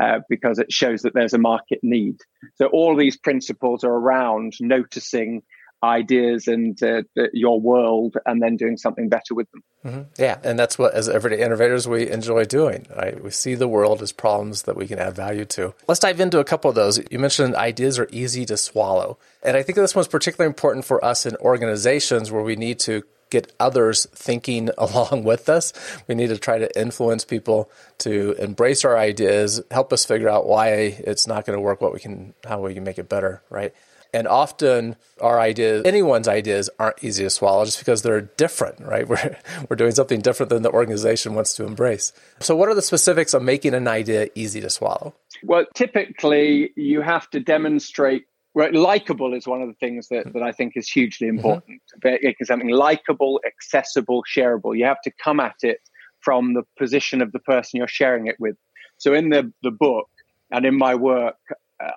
Uh, 0.00 0.20
because 0.28 0.60
it 0.60 0.72
shows 0.72 1.02
that 1.02 1.12
there's 1.12 1.34
a 1.34 1.38
market 1.38 1.80
need. 1.82 2.18
So 2.54 2.66
all 2.66 2.94
these 2.96 3.16
principles 3.16 3.82
are 3.82 3.92
around 3.92 4.52
noticing 4.60 5.42
ideas 5.82 6.48
and 6.48 6.80
uh, 6.82 7.02
your 7.32 7.60
world 7.60 8.16
and 8.26 8.42
then 8.42 8.56
doing 8.56 8.76
something 8.76 9.08
better 9.08 9.34
with 9.34 9.50
them. 9.52 9.62
Mm-hmm. 9.84 10.02
Yeah, 10.18 10.38
and 10.42 10.58
that's 10.58 10.78
what, 10.78 10.94
as 10.94 11.08
everyday 11.08 11.42
innovators, 11.42 11.86
we 11.86 12.10
enjoy 12.10 12.44
doing. 12.44 12.86
Right? 12.96 13.22
We 13.22 13.30
see 13.30 13.54
the 13.54 13.68
world 13.68 14.02
as 14.02 14.12
problems 14.12 14.62
that 14.62 14.76
we 14.76 14.86
can 14.86 14.98
add 14.98 15.14
value 15.14 15.44
to. 15.46 15.74
Let's 15.86 16.00
dive 16.00 16.20
into 16.20 16.40
a 16.40 16.44
couple 16.44 16.68
of 16.68 16.74
those. 16.74 17.00
You 17.10 17.18
mentioned 17.18 17.54
ideas 17.54 17.98
are 17.98 18.08
easy 18.10 18.44
to 18.46 18.56
swallow. 18.56 19.18
And 19.42 19.56
I 19.56 19.62
think 19.62 19.76
this 19.76 19.94
one's 19.94 20.08
particularly 20.08 20.48
important 20.48 20.84
for 20.84 21.04
us 21.04 21.26
in 21.26 21.36
organizations 21.36 22.32
where 22.32 22.42
we 22.42 22.56
need 22.56 22.80
to 22.80 23.04
get 23.30 23.52
others 23.60 24.06
thinking 24.14 24.70
along 24.78 25.24
with 25.24 25.48
us. 25.48 25.72
We 26.08 26.14
need 26.14 26.28
to 26.28 26.38
try 26.38 26.58
to 26.58 26.80
influence 26.80 27.24
people 27.24 27.70
to 27.98 28.32
embrace 28.38 28.84
our 28.84 28.96
ideas, 28.96 29.60
help 29.70 29.92
us 29.92 30.04
figure 30.04 30.28
out 30.28 30.46
why 30.46 30.70
it's 30.70 31.26
not 31.26 31.46
going 31.46 31.56
to 31.56 31.60
work, 31.60 31.80
what 31.80 31.92
we 31.92 32.00
can, 32.00 32.34
how 32.44 32.60
we 32.60 32.74
can 32.74 32.84
make 32.84 32.98
it 32.98 33.08
better, 33.08 33.42
right? 33.50 33.74
And 34.14 34.26
often 34.26 34.96
our 35.20 35.38
ideas, 35.38 35.84
anyone's 35.84 36.28
ideas 36.28 36.70
aren't 36.78 37.02
easy 37.02 37.24
to 37.24 37.30
swallow 37.30 37.64
just 37.64 37.78
because 37.78 38.02
they're 38.02 38.22
different, 38.22 38.80
right? 38.80 39.06
We're, 39.08 39.36
we're 39.68 39.76
doing 39.76 39.92
something 39.92 40.20
different 40.20 40.50
than 40.50 40.62
the 40.62 40.70
organization 40.70 41.34
wants 41.34 41.54
to 41.56 41.64
embrace. 41.64 42.12
So, 42.40 42.56
what 42.56 42.68
are 42.68 42.74
the 42.74 42.82
specifics 42.82 43.34
of 43.34 43.42
making 43.42 43.74
an 43.74 43.88
idea 43.88 44.28
easy 44.34 44.60
to 44.60 44.70
swallow? 44.70 45.14
Well, 45.42 45.66
typically 45.74 46.70
you 46.76 47.02
have 47.02 47.28
to 47.30 47.40
demonstrate 47.40 48.24
Right, 48.54 48.74
likable 48.74 49.34
is 49.34 49.46
one 49.46 49.62
of 49.62 49.68
the 49.68 49.74
things 49.74 50.08
that, 50.08 50.32
that 50.32 50.42
I 50.42 50.50
think 50.50 50.72
is 50.74 50.88
hugely 50.88 51.28
mm-hmm. 51.28 51.36
important. 51.36 51.80
Mm-hmm. 52.02 52.26
Making 52.26 52.46
something 52.46 52.70
likable, 52.70 53.40
accessible, 53.46 54.24
shareable. 54.24 54.76
You 54.76 54.84
have 54.84 55.00
to 55.02 55.12
come 55.22 55.38
at 55.38 55.54
it 55.62 55.78
from 56.20 56.54
the 56.54 56.64
position 56.76 57.22
of 57.22 57.30
the 57.30 57.38
person 57.38 57.78
you're 57.78 57.86
sharing 57.86 58.26
it 58.26 58.34
with. 58.40 58.56
So 58.96 59.14
in 59.14 59.28
the, 59.28 59.52
the 59.62 59.70
book 59.70 60.08
and 60.50 60.66
in 60.66 60.76
my 60.76 60.96
work, 60.96 61.36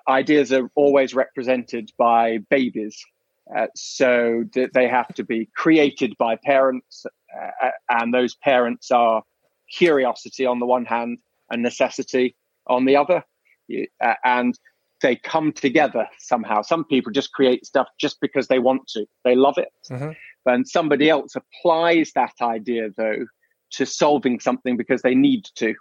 ideas 0.08 0.52
are 0.52 0.70
always 0.74 1.14
represented 1.14 1.90
by 1.98 2.38
babies. 2.50 3.02
Uh, 3.56 3.66
so 3.74 4.44
they 4.54 4.88
have 4.88 5.08
to 5.14 5.24
be 5.24 5.48
created 5.56 6.16
by 6.18 6.36
parents, 6.36 7.04
uh, 7.40 7.70
and 7.90 8.14
those 8.14 8.34
parents 8.36 8.90
are 8.90 9.22
curiosity 9.70 10.46
on 10.46 10.58
the 10.60 10.66
one 10.66 10.84
hand 10.84 11.18
and 11.50 11.62
necessity 11.62 12.36
on 12.66 12.84
the 12.84 12.96
other. 12.96 13.22
Uh, 14.00 14.14
and 14.24 14.58
they 15.00 15.16
come 15.16 15.52
together 15.52 16.06
somehow. 16.18 16.62
Some 16.62 16.84
people 16.84 17.12
just 17.12 17.32
create 17.32 17.66
stuff 17.66 17.88
just 17.98 18.20
because 18.20 18.48
they 18.48 18.60
want 18.60 18.86
to, 18.88 19.06
they 19.24 19.34
love 19.34 19.58
it. 19.58 19.72
Mm-hmm. 19.90 20.12
And 20.46 20.66
somebody 20.66 21.10
else 21.10 21.34
applies 21.36 22.12
that 22.14 22.34
idea, 22.40 22.90
though, 22.96 23.26
to 23.72 23.86
solving 23.86 24.40
something 24.40 24.76
because 24.76 25.02
they 25.02 25.14
need 25.14 25.46
to. 25.56 25.74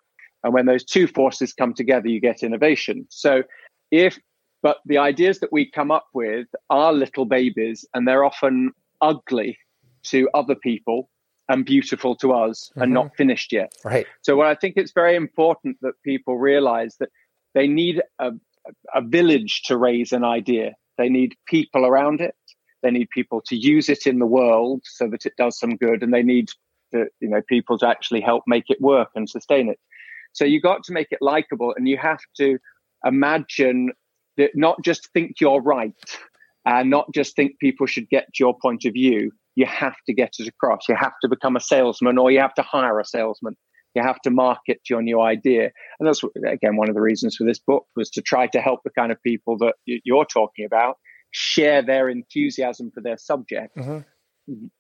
And 0.44 0.54
when 0.54 0.66
those 0.66 0.84
two 0.84 1.08
forces 1.08 1.54
come 1.54 1.74
together, 1.74 2.08
you 2.08 2.20
get 2.20 2.44
innovation. 2.44 3.06
So 3.10 3.44
if, 3.92 4.18
but 4.64 4.78
the 4.86 4.98
ideas 4.98 5.40
that 5.40 5.52
we 5.52 5.70
come 5.70 5.92
up 5.92 6.08
with 6.14 6.48
are 6.70 6.94
little 6.94 7.26
babies 7.26 7.86
and 7.94 8.08
they're 8.08 8.24
often 8.24 8.72
ugly 9.02 9.58
to 10.04 10.30
other 10.34 10.56
people 10.56 11.10
and 11.50 11.66
beautiful 11.66 12.16
to 12.18 12.34
us 12.34 12.70
mm-hmm. 12.70 12.84
and 12.84 12.94
not 12.94 13.16
finished 13.16 13.52
yet. 13.52 13.74
Right. 13.84 14.08
So 14.22 14.36
what 14.36 14.48
I 14.48 14.56
think 14.56 14.76
it's 14.78 14.94
very 14.94 15.16
important 15.16 15.78
that 15.82 15.94
people 16.04 16.38
realize 16.38 16.96
that 17.00 17.10
they 17.54 17.68
need 17.68 18.02
a, 18.20 18.32
a 18.94 19.02
village 19.02 19.64
to 19.64 19.78
raise 19.78 20.12
an 20.12 20.24
idea. 20.24 20.76
They 20.98 21.10
need 21.10 21.36
people 21.48 21.86
around 21.86 22.22
it. 22.22 22.36
They 22.84 22.92
need 22.92 23.10
people 23.10 23.42
to 23.48 23.56
use 23.56 23.90
it 23.90 24.08
in 24.08 24.20
the 24.20 24.26
world 24.26 24.82
so 24.86 25.08
that 25.10 25.26
it 25.26 25.34
does 25.38 25.60
some 25.60 25.76
good, 25.76 26.02
and 26.02 26.14
they 26.14 26.24
need 26.24 26.50
the, 26.92 27.08
you 27.20 27.30
know 27.30 27.42
people 27.48 27.78
to 27.80 27.88
actually 27.88 28.22
help 28.22 28.44
make 28.48 28.70
it 28.70 28.82
work 28.82 29.10
and 29.16 29.30
sustain 29.30 29.70
it. 29.70 29.80
So 30.34 30.46
you 30.46 30.62
got 30.62 30.84
to 30.86 30.94
make 30.94 31.12
it 31.12 31.22
likable, 31.22 31.74
and 31.78 31.88
you 31.88 31.98
have 31.98 32.22
to 32.38 32.58
imagine 33.06 33.92
that 34.38 34.52
not 34.56 34.78
just 34.84 35.10
think 35.14 35.34
you're 35.40 35.62
right 35.62 35.94
and 36.66 36.90
not 36.90 37.08
just 37.14 37.36
think 37.36 37.60
people 37.60 37.88
should 37.88 38.10
get 38.10 38.28
your 38.40 38.56
point 38.62 38.86
of 38.86 38.94
view. 38.94 39.32
You 39.56 39.66
have 39.66 39.96
to 40.08 40.14
get 40.14 40.34
it 40.40 40.48
across. 40.48 40.88
You 40.88 40.96
have 40.96 41.14
to 41.22 41.28
become 41.28 41.56
a 41.56 41.60
salesman, 41.60 42.18
or 42.18 42.32
you 42.32 42.40
have 42.40 42.54
to 42.54 42.62
hire 42.62 43.00
a 43.00 43.06
salesman. 43.06 43.58
You 43.96 44.02
have 44.02 44.22
to 44.22 44.30
market 44.30 44.80
your 44.90 45.02
new 45.02 45.20
idea. 45.20 45.72
And 46.00 46.08
that's, 46.08 46.24
again, 46.48 46.78
one 46.78 46.88
of 46.88 46.96
the 46.96 47.02
reasons 47.02 47.36
for 47.36 47.44
this 47.44 47.60
book 47.60 47.86
was 47.96 48.10
to 48.12 48.22
try 48.22 48.48
to 48.48 48.62
help 48.62 48.80
the 48.84 48.90
kind 48.92 49.12
of 49.12 49.22
people 49.22 49.58
that 49.58 49.74
you're 49.86 50.26
talking 50.26 50.64
about 50.64 50.96
share 51.32 51.82
their 51.82 52.08
enthusiasm 52.08 52.92
for 52.94 53.02
their 53.02 53.18
subject. 53.18 53.76
Mm-hmm. 53.76 54.00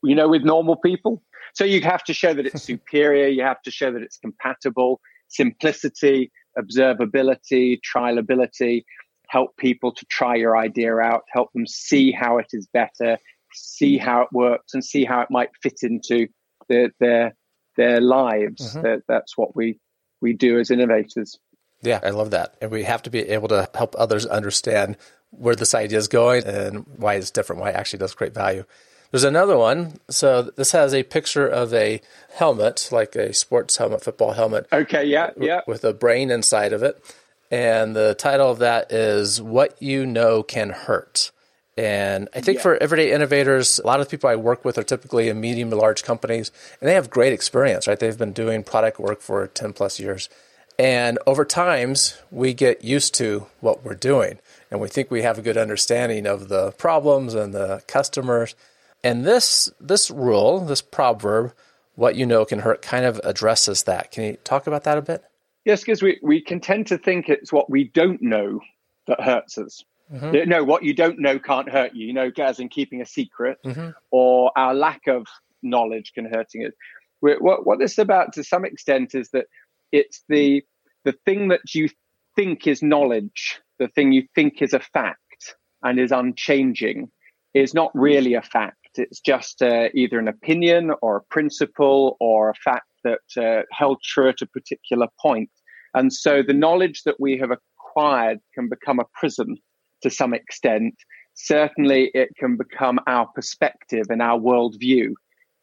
You 0.04 0.16
know, 0.16 0.28
with 0.28 0.44
normal 0.44 0.76
people. 0.78 1.22
So 1.54 1.66
you 1.66 1.82
have 1.82 2.04
to 2.06 2.14
show 2.14 2.34
that 2.34 2.46
it's 2.46 2.64
superior. 2.64 3.28
You 3.28 3.44
have 3.44 3.62
to 3.64 3.72
show 3.72 3.92
that 3.92 4.02
it's 4.02 4.18
compatible, 4.18 5.00
simplicity, 5.32 6.32
observability, 6.58 7.80
trialability, 7.82 8.84
help 9.28 9.56
people 9.58 9.92
to 9.94 10.06
try 10.06 10.36
your 10.36 10.58
idea 10.58 10.96
out, 10.98 11.24
help 11.32 11.52
them 11.54 11.66
see 11.66 12.12
how 12.12 12.38
it 12.38 12.48
is 12.52 12.68
better, 12.74 13.18
see 13.54 13.98
how 13.98 14.22
it 14.22 14.28
works, 14.32 14.74
and 14.74 14.84
see 14.84 15.06
how 15.06 15.22
it 15.22 15.32
might 15.32 15.50
fit 15.62 15.80
into 15.84 16.28
the, 16.68 16.92
their 17.00 17.34
their 17.78 18.02
lives. 18.02 18.76
Mm-hmm. 18.76 18.82
That, 18.82 19.04
that's 19.08 19.38
what 19.38 19.56
we 19.56 19.80
we 20.22 20.34
do 20.34 20.60
as 20.60 20.70
innovators. 20.70 21.40
Yeah, 21.82 22.00
I 22.04 22.10
love 22.12 22.32
that. 22.32 22.56
And 22.62 22.70
we 22.70 22.84
have 22.84 23.02
to 23.04 23.10
be 23.10 23.20
able 23.30 23.48
to 23.48 23.68
help 23.74 23.96
others 23.98 24.26
understand 24.26 24.98
where 25.32 25.56
this 25.56 25.74
idea 25.74 25.98
is 25.98 26.08
going 26.08 26.44
and 26.46 26.86
why 26.98 27.16
it's 27.16 27.32
different, 27.32 27.62
why 27.62 27.70
it 27.70 27.76
actually 27.76 28.00
does 28.00 28.14
create 28.14 28.34
value. 28.34 28.66
There's 29.12 29.24
another 29.26 29.58
one. 29.58 30.00
So 30.10 30.42
this 30.42 30.72
has 30.72 30.94
a 30.94 31.04
picture 31.04 31.46
of 31.46 31.74
a 31.74 32.02
helmet, 32.36 32.90
like 32.92 33.16
a 33.16 33.34
sports 33.34 33.78
helmet, 33.78 34.04
football 34.04 34.32
helmet. 34.34 34.68
Okay, 34.72 35.06
yeah, 35.06 35.32
yeah. 35.38 35.62
With 35.68 35.84
a 35.84 35.94
brain 35.94 36.32
inside 36.32 36.74
of 36.74 36.82
it. 36.82 37.04
And 37.52 37.94
the 37.94 38.16
title 38.16 38.50
of 38.50 38.60
that 38.60 38.92
is 38.92 39.42
What 39.42 39.82
You 39.82 40.06
Know 40.06 40.42
Can 40.42 40.70
Hurt. 40.70 41.32
And 41.78 42.30
I 42.34 42.42
think 42.42 42.58
yeah. 42.58 42.62
for 42.62 42.78
everyday 42.78 43.12
innovators, 43.12 43.80
a 43.80 43.88
lot 43.88 44.00
of 44.00 44.08
the 44.08 44.12
people 44.12 44.30
I 44.30 44.36
work 44.36 44.64
with 44.64 44.78
are 44.78 44.84
typically 44.84 45.28
in 45.30 45.42
medium 45.42 45.70
to 45.72 45.76
large 45.76 46.04
companies, 46.04 46.52
and 46.80 46.88
they 46.90 46.94
have 46.94 47.10
great 47.10 47.34
experience, 47.34 47.88
right? 47.88 48.00
They've 48.00 48.18
been 48.18 48.34
doing 48.34 48.64
product 48.64 49.00
work 49.00 49.22
for 49.22 49.48
10 49.48 49.74
plus 49.74 50.00
years. 50.00 50.30
And 50.78 51.20
over 51.28 51.44
times, 51.44 52.18
we 52.30 52.54
get 52.54 52.84
used 52.84 53.14
to 53.16 53.48
what 53.60 53.84
we're 53.84 53.96
doing, 53.96 54.40
and 54.70 54.80
we 54.80 54.88
think 54.88 55.12
we 55.12 55.22
have 55.22 55.38
a 55.38 55.42
good 55.42 55.58
understanding 55.58 56.26
of 56.26 56.50
the 56.50 56.72
problems 56.74 57.34
and 57.34 57.54
the 57.54 57.84
customers. 57.88 58.56
And 59.04 59.26
this 59.26 59.72
this 59.80 60.12
rule, 60.12 60.60
this 60.60 60.82
proverb, 60.82 61.54
what 61.96 62.16
you 62.16 62.26
know 62.26 62.46
can 62.46 62.60
hurt, 62.60 62.82
kind 62.82 63.06
of 63.06 63.20
addresses 63.24 63.84
that. 63.84 64.12
Can 64.12 64.24
you 64.24 64.38
talk 64.44 64.68
about 64.68 64.84
that 64.84 64.98
a 64.98 65.02
bit? 65.02 65.24
Yes, 65.66 65.82
because 65.82 66.02
we, 66.02 66.20
we 66.24 66.42
can 66.42 66.60
tend 66.60 66.88
to 66.88 66.98
think 66.98 67.30
it's 67.30 67.54
what 67.54 67.70
we 67.70 67.84
don't 67.84 68.22
know 68.22 68.62
that 69.08 69.22
hurts 69.22 69.58
us. 69.58 69.84
Mm-hmm. 70.12 70.50
No, 70.50 70.64
what 70.64 70.84
you 70.84 70.94
don't 70.94 71.20
know 71.20 71.40
can't 71.40 71.70
hurt 71.70 71.94
you. 71.94 72.08
You 72.08 72.14
know, 72.14 72.32
as 72.40 72.60
in 72.60 72.70
keeping 72.70 73.02
a 73.02 73.06
secret, 73.06 73.60
mm-hmm. 73.64 73.90
or 74.12 74.52
our 74.56 74.74
lack 74.74 75.08
of 75.08 75.26
knowledge 75.64 76.14
can 76.14 76.26
hurting 76.26 76.64
it. 76.64 76.74
What 77.20 77.66
what 77.66 77.80
this 77.80 77.94
is 77.94 78.00
about 78.00 78.34
to 78.34 78.44
some 78.44 78.66
extent 78.66 79.16
is 79.16 79.30
that 79.30 79.46
it's 79.92 80.24
the 80.28 80.64
the 81.06 81.14
thing 81.26 81.50
that 81.50 81.74
you 81.74 81.90
think 82.36 82.68
is 82.68 82.82
knowledge, 82.82 83.60
the 83.80 83.88
thing 83.88 84.12
you 84.12 84.28
think 84.36 84.62
is 84.62 84.74
a 84.74 84.80
fact 84.80 85.56
and 85.84 86.00
is 86.00 86.12
unchanging, 86.12 87.10
is 87.54 87.74
not 87.74 87.92
really 87.94 88.34
a 88.34 88.42
fact. 88.42 88.78
It's 88.96 89.20
just 89.20 89.62
uh, 89.62 89.90
either 89.94 90.20
an 90.20 90.28
opinion 90.28 90.92
or 91.02 91.18
a 91.18 91.24
principle 91.24 92.18
or 92.20 92.50
a 92.50 92.56
fact 92.56 92.88
that 93.04 93.20
uh, 93.38 93.64
held 93.72 94.02
true 94.04 94.30
at 94.30 94.42
a 94.42 94.48
particular 94.48 95.08
point. 95.20 95.50
And 95.94 96.14
so 96.14 96.42
the 96.42 96.54
knowledge 96.54 97.04
that 97.04 97.20
we 97.20 97.38
have 97.38 97.52
acquired 97.52 98.40
can 98.54 98.70
become 98.70 99.00
a 99.00 99.06
prison 99.20 99.58
to 100.04 100.10
some 100.10 100.34
extent, 100.34 100.96
certainly 101.34 102.12
it 102.14 102.30
can 102.38 102.58
become 102.58 103.00
our 103.08 103.28
perspective 103.36 104.06
and 104.10 104.22
our 104.22 104.40
worldview. 104.40 105.14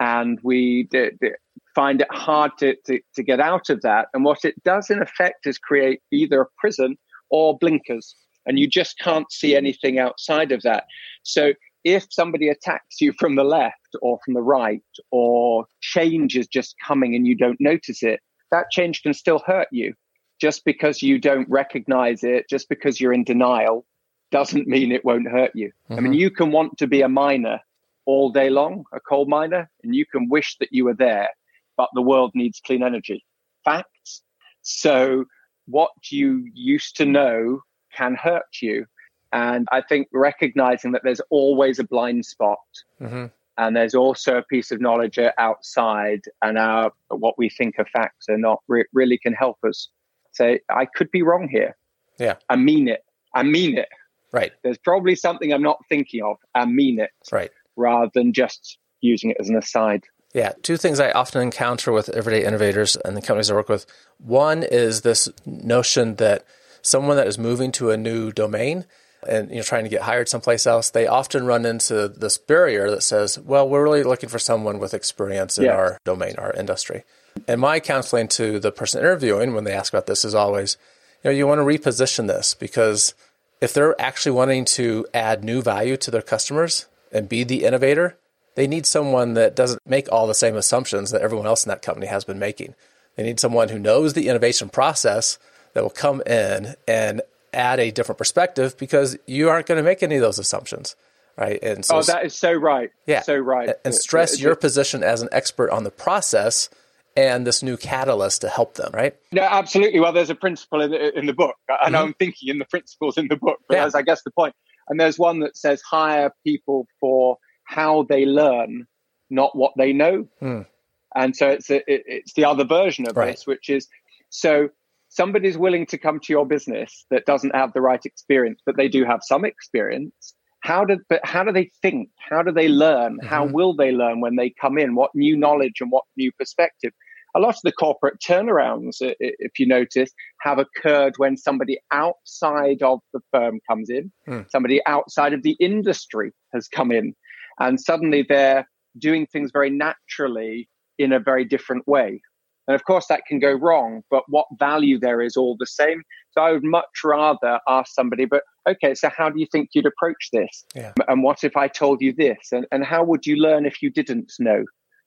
And 0.00 0.38
we 0.42 0.84
d- 0.90 1.10
d- 1.20 1.30
find 1.74 2.00
it 2.00 2.12
hard 2.12 2.52
to, 2.58 2.76
to, 2.86 3.00
to 3.14 3.22
get 3.22 3.40
out 3.40 3.68
of 3.68 3.82
that. 3.82 4.08
And 4.14 4.24
what 4.24 4.44
it 4.44 4.62
does, 4.62 4.90
in 4.90 5.02
effect, 5.02 5.46
is 5.46 5.58
create 5.58 6.00
either 6.12 6.40
a 6.40 6.46
prison 6.56 6.96
or 7.30 7.58
blinkers. 7.58 8.14
And 8.46 8.58
you 8.58 8.68
just 8.68 8.98
can't 8.98 9.30
see 9.30 9.56
anything 9.56 9.98
outside 9.98 10.52
of 10.52 10.62
that. 10.62 10.84
So 11.22 11.52
if 11.94 12.07
somebody 12.11 12.48
attacks 12.48 13.01
you 13.01 13.12
from 13.18 13.37
the 13.37 13.44
left 13.44 13.96
or 14.03 14.18
from 14.24 14.35
the 14.35 14.42
right, 14.42 14.83
or 15.11 15.66
change 15.81 16.37
is 16.37 16.46
just 16.46 16.74
coming 16.87 17.14
and 17.14 17.27
you 17.27 17.35
don't 17.35 17.61
notice 17.61 18.03
it, 18.03 18.20
that 18.51 18.70
change 18.70 19.03
can 19.03 19.14
still 19.14 19.42
hurt 19.46 19.68
you 19.70 19.94
just 20.40 20.64
because 20.64 21.03
you 21.03 21.18
don't 21.18 21.48
recognize 21.48 22.22
it, 22.22 22.48
just 22.48 22.68
because 22.68 23.01
you're 23.01 23.12
in 23.12 23.24
denial 23.24 23.85
doesn't 24.31 24.66
mean 24.68 24.92
it 24.92 25.05
won't 25.05 25.29
hurt 25.29 25.51
you. 25.55 25.68
Mm-hmm. 25.68 25.92
I 25.92 25.96
mean, 25.96 26.12
mm-hmm. 26.12 26.20
you 26.20 26.31
can 26.31 26.53
want 26.53 26.79
to 26.79 26.87
be 26.87 27.03
a 27.03 27.09
miner 27.09 27.61
all 28.07 28.31
day 28.31 28.51
long, 28.51 28.85
a 28.92 29.01
coal 29.01 29.27
miner, 29.27 29.70
and 29.83 29.94
you 29.94 30.07
can 30.07 30.29
wish 30.29 30.57
that 30.61 30.68
you 30.72 30.85
were 30.85 30.94
there. 30.94 31.29
but 31.77 31.88
the 31.94 32.03
world 32.03 32.33
needs 32.35 32.61
clean 32.66 32.83
energy. 32.83 33.24
Facts. 33.64 34.22
So 34.62 35.24
what 35.66 35.92
you 36.11 36.44
used 36.53 36.96
to 36.96 37.05
know 37.07 37.61
can 37.96 38.14
hurt 38.14 38.61
you. 38.61 38.85
And 39.32 39.66
I 39.70 39.82
think 39.82 40.08
recognizing 40.12 40.92
that 40.92 41.02
there's 41.04 41.20
always 41.30 41.78
a 41.78 41.84
blind 41.84 42.24
spot. 42.24 42.58
Mm-hmm. 43.00 43.26
And 43.58 43.76
there's 43.76 43.94
also 43.94 44.36
a 44.36 44.42
piece 44.42 44.70
of 44.70 44.80
knowledge 44.80 45.18
outside, 45.36 46.20
and 46.42 46.56
our 46.56 46.92
what 47.08 47.36
we 47.36 47.50
think 47.50 47.74
are 47.78 47.86
facts 47.86 48.28
are 48.28 48.38
not 48.38 48.62
re- 48.68 48.84
really 48.92 49.18
can 49.18 49.32
help 49.32 49.58
us 49.66 49.88
say, 50.30 50.60
I 50.70 50.86
could 50.86 51.10
be 51.10 51.22
wrong 51.22 51.48
here. 51.48 51.76
Yeah. 52.18 52.36
I 52.48 52.56
mean 52.56 52.86
it. 52.86 53.04
I 53.34 53.42
mean 53.42 53.76
it. 53.76 53.88
Right. 54.32 54.52
There's 54.62 54.78
probably 54.78 55.16
something 55.16 55.52
I'm 55.52 55.62
not 55.62 55.78
thinking 55.88 56.22
of. 56.22 56.36
I 56.54 56.66
mean 56.66 57.00
it. 57.00 57.10
Right. 57.32 57.50
Rather 57.76 58.10
than 58.14 58.32
just 58.32 58.78
using 59.00 59.30
it 59.30 59.36
as 59.40 59.48
an 59.48 59.56
aside. 59.56 60.04
Yeah, 60.34 60.52
two 60.62 60.76
things 60.76 61.00
I 61.00 61.10
often 61.10 61.40
encounter 61.42 61.90
with 61.90 62.10
everyday 62.10 62.44
innovators 62.44 62.96
and 62.96 63.16
the 63.16 63.22
companies 63.22 63.50
I 63.50 63.54
work 63.54 63.68
with. 63.68 63.86
One 64.18 64.62
is 64.62 65.00
this 65.00 65.28
notion 65.46 66.16
that 66.16 66.44
someone 66.82 67.16
that 67.16 67.26
is 67.26 67.38
moving 67.38 67.72
to 67.72 67.90
a 67.90 67.96
new 67.96 68.30
domain 68.30 68.84
and 69.26 69.50
you 69.50 69.57
know 69.57 69.62
trying 69.62 69.85
to 69.85 69.90
get 69.90 70.02
hired 70.02 70.28
someplace 70.28 70.66
else, 70.66 70.90
they 70.90 71.07
often 71.07 71.46
run 71.46 71.66
into 71.66 72.09
this 72.09 72.38
barrier 72.38 72.90
that 72.90 73.02
says, 73.02 73.38
"Well, 73.38 73.68
we're 73.68 73.83
really 73.83 74.02
looking 74.02 74.28
for 74.28 74.38
someone 74.38 74.78
with 74.78 74.94
experience 74.94 75.59
in 75.59 75.68
our 75.68 75.98
domain, 76.04 76.35
our 76.38 76.52
industry." 76.52 77.04
And 77.46 77.61
my 77.61 77.81
counseling 77.81 78.28
to 78.28 78.59
the 78.59 78.72
person 78.72 79.00
interviewing 79.00 79.54
when 79.54 79.64
they 79.64 79.72
ask 79.72 79.92
about 79.92 80.07
this 80.07 80.24
is 80.24 80.35
always, 80.35 80.76
you 81.22 81.31
know, 81.31 81.37
you 81.37 81.46
want 81.46 81.61
to 81.61 81.64
reposition 81.64 82.26
this 82.26 82.54
because 82.54 83.14
if 83.61 83.72
they're 83.72 84.00
actually 84.00 84.33
wanting 84.33 84.64
to 84.64 85.07
add 85.14 85.44
new 85.44 85.62
value 85.62 85.96
to 85.98 86.11
their 86.11 86.22
customers 86.22 86.87
and 87.12 87.28
be 87.28 87.44
the 87.44 87.64
innovator, 87.64 88.16
they 88.54 88.66
need 88.66 88.87
someone 88.87 89.35
that 89.35 89.54
doesn't 89.54 89.81
make 89.87 90.11
all 90.11 90.26
the 90.26 90.35
same 90.35 90.57
assumptions 90.57 91.11
that 91.11 91.22
everyone 91.22 91.46
else 91.46 91.64
in 91.64 91.70
that 91.70 91.83
company 91.83 92.07
has 92.07 92.24
been 92.24 92.38
making. 92.38 92.74
They 93.16 93.22
need 93.22 93.40
someone 93.40 93.68
who 93.68 93.78
knows 93.78 94.14
the 94.14 94.28
innovation 94.28 94.68
process 94.68 95.38
that 95.74 95.83
will 95.83 95.90
come 95.90 96.22
in 96.22 96.74
and 96.87 97.22
add 97.52 97.80
a 97.80 97.90
different 97.90 98.18
perspective 98.18 98.76
because 98.78 99.16
you 99.26 99.48
aren't 99.48 99.66
going 99.66 99.78
to 99.78 99.82
make 99.82 100.02
any 100.02 100.16
of 100.16 100.20
those 100.20 100.38
assumptions. 100.38 100.96
Right. 101.37 101.62
And 101.62 101.84
so, 101.84 101.98
oh, 101.98 102.02
that 102.02 102.26
is 102.26 102.37
so 102.37 102.52
right. 102.52 102.90
Yeah. 103.06 103.22
So 103.22 103.37
right. 103.37 103.70
And 103.84 103.94
stress 103.94 104.40
your 104.40 104.56
position 104.56 105.04
as 105.04 105.22
an 105.22 105.28
expert 105.30 105.70
on 105.70 105.84
the 105.84 105.90
process 105.90 106.68
and 107.16 107.46
this 107.46 107.62
new 107.62 107.76
catalyst 107.76 108.40
to 108.40 108.48
help 108.48 108.74
them, 108.74 108.90
right? 108.92 109.16
No, 109.30 109.42
absolutely. 109.42 110.00
Well, 110.00 110.12
there's 110.12 110.30
a 110.30 110.34
principle 110.34 110.80
in 110.80 110.90
the, 110.90 111.16
in 111.16 111.26
the 111.26 111.32
book. 111.32 111.54
I 111.68 111.90
know 111.90 111.98
mm-hmm. 111.98 112.06
I'm 112.08 112.14
thinking 112.14 112.48
in 112.48 112.58
the 112.58 112.64
principles 112.64 113.16
in 113.18 113.28
the 113.28 113.37
book, 113.37 113.61
but 113.68 113.76
yeah. 113.76 113.84
that's, 113.84 113.94
I 113.94 114.02
guess, 114.02 114.22
the 114.22 114.32
point. 114.32 114.54
And 114.88 114.98
there's 114.98 115.18
one 115.18 115.40
that 115.40 115.56
says 115.56 115.80
hire 115.82 116.32
people 116.44 116.88
for 116.98 117.38
how 117.64 118.04
they 118.08 118.24
learn, 118.24 118.87
not 119.30 119.56
what 119.56 119.74
they 119.76 119.92
know. 119.92 120.26
Mm. 120.42 120.66
And 121.14 121.37
so 121.37 121.48
it's 121.48 121.70
a, 121.70 121.76
it, 121.92 122.02
it's 122.06 122.32
the 122.34 122.46
other 122.46 122.64
version 122.64 123.08
of 123.08 123.16
right. 123.16 123.32
this, 123.32 123.46
which 123.46 123.68
is 123.68 123.87
so 124.30 124.70
somebody's 125.18 125.59
willing 125.59 125.85
to 125.87 125.98
come 125.98 126.20
to 126.20 126.33
your 126.33 126.46
business 126.46 127.04
that 127.11 127.26
doesn't 127.26 127.54
have 127.54 127.72
the 127.72 127.81
right 127.81 128.04
experience, 128.07 128.61
but 128.64 128.76
they 128.76 128.88
do 128.88 129.04
have 129.04 129.20
some 129.22 129.44
experience. 129.44 130.35
How 130.62 130.85
do 130.85 130.94
but 131.09 131.20
how 131.24 131.42
do 131.44 131.52
they 131.52 131.70
think? 131.83 132.11
How 132.31 132.42
do 132.42 132.52
they 132.52 132.68
learn? 132.68 133.12
Mm-hmm. 133.16 133.26
How 133.26 133.44
will 133.46 133.74
they 133.74 133.90
learn 133.90 134.20
when 134.20 134.37
they 134.37 134.50
come 134.61 134.78
in? 134.78 134.94
What 134.94 135.11
new 135.14 135.37
knowledge 135.37 135.81
and 135.81 135.90
what 135.90 136.04
new 136.16 136.31
perspective? 136.38 136.92
A 137.37 137.40
lot 137.40 137.57
of 137.57 137.61
the 137.64 137.72
corporate 137.72 138.18
turnarounds, 138.26 138.96
if 139.00 139.52
you 139.59 139.66
notice, 139.66 140.11
have 140.40 140.59
occurred 140.59 141.14
when 141.18 141.37
somebody 141.37 141.78
outside 141.92 142.83
of 142.83 143.00
the 143.12 143.20
firm 143.33 143.61
comes 143.68 143.90
in, 143.90 144.11
mm. 144.28 144.50
somebody 144.50 144.81
outside 144.87 145.35
of 145.35 145.42
the 145.42 145.57
industry 145.61 146.33
has 146.54 146.68
come 146.68 146.90
in, 146.90 147.14
and 147.59 147.81
suddenly 147.81 148.24
they're 148.28 148.66
doing 148.98 149.26
things 149.26 149.50
very 149.52 149.70
naturally 149.70 150.68
in 150.98 151.12
a 151.12 151.20
very 151.20 151.44
different 151.44 151.87
way. 151.87 152.20
And 152.68 152.74
of 152.74 152.85
course, 152.85 153.07
that 153.09 153.22
can 153.26 153.38
go 153.38 153.52
wrong, 153.52 154.02
but 154.11 154.24
what 154.28 154.46
value 154.59 155.00
there 155.00 155.22
is 155.22 155.37
all 155.37 155.57
the 155.59 155.66
same. 155.66 156.02
So 156.33 156.42
I 156.42 156.52
would 156.52 156.62
much 156.62 156.85
rather 157.02 157.59
ask 157.66 157.94
somebody, 157.94 158.26
but 158.26 158.42
okay, 158.68 158.94
so 158.94 159.09
how 159.09 159.31
do 159.31 159.40
you 159.40 159.46
think 159.50 159.70
you'd 159.72 159.87
approach 159.87 160.28
this? 160.33 160.66
Yeah. 160.74 160.92
And 161.09 161.22
what 161.22 161.42
if 161.42 161.57
I 161.57 161.66
told 161.66 162.02
you 162.02 162.12
this? 162.12 162.52
And, 162.52 162.66
and 162.70 162.85
how 162.85 163.02
would 163.04 163.24
you 163.26 163.37
learn 163.37 163.64
if 163.64 163.83
you 163.83 163.90
didn't 163.90 164.33
know? 164.38 164.64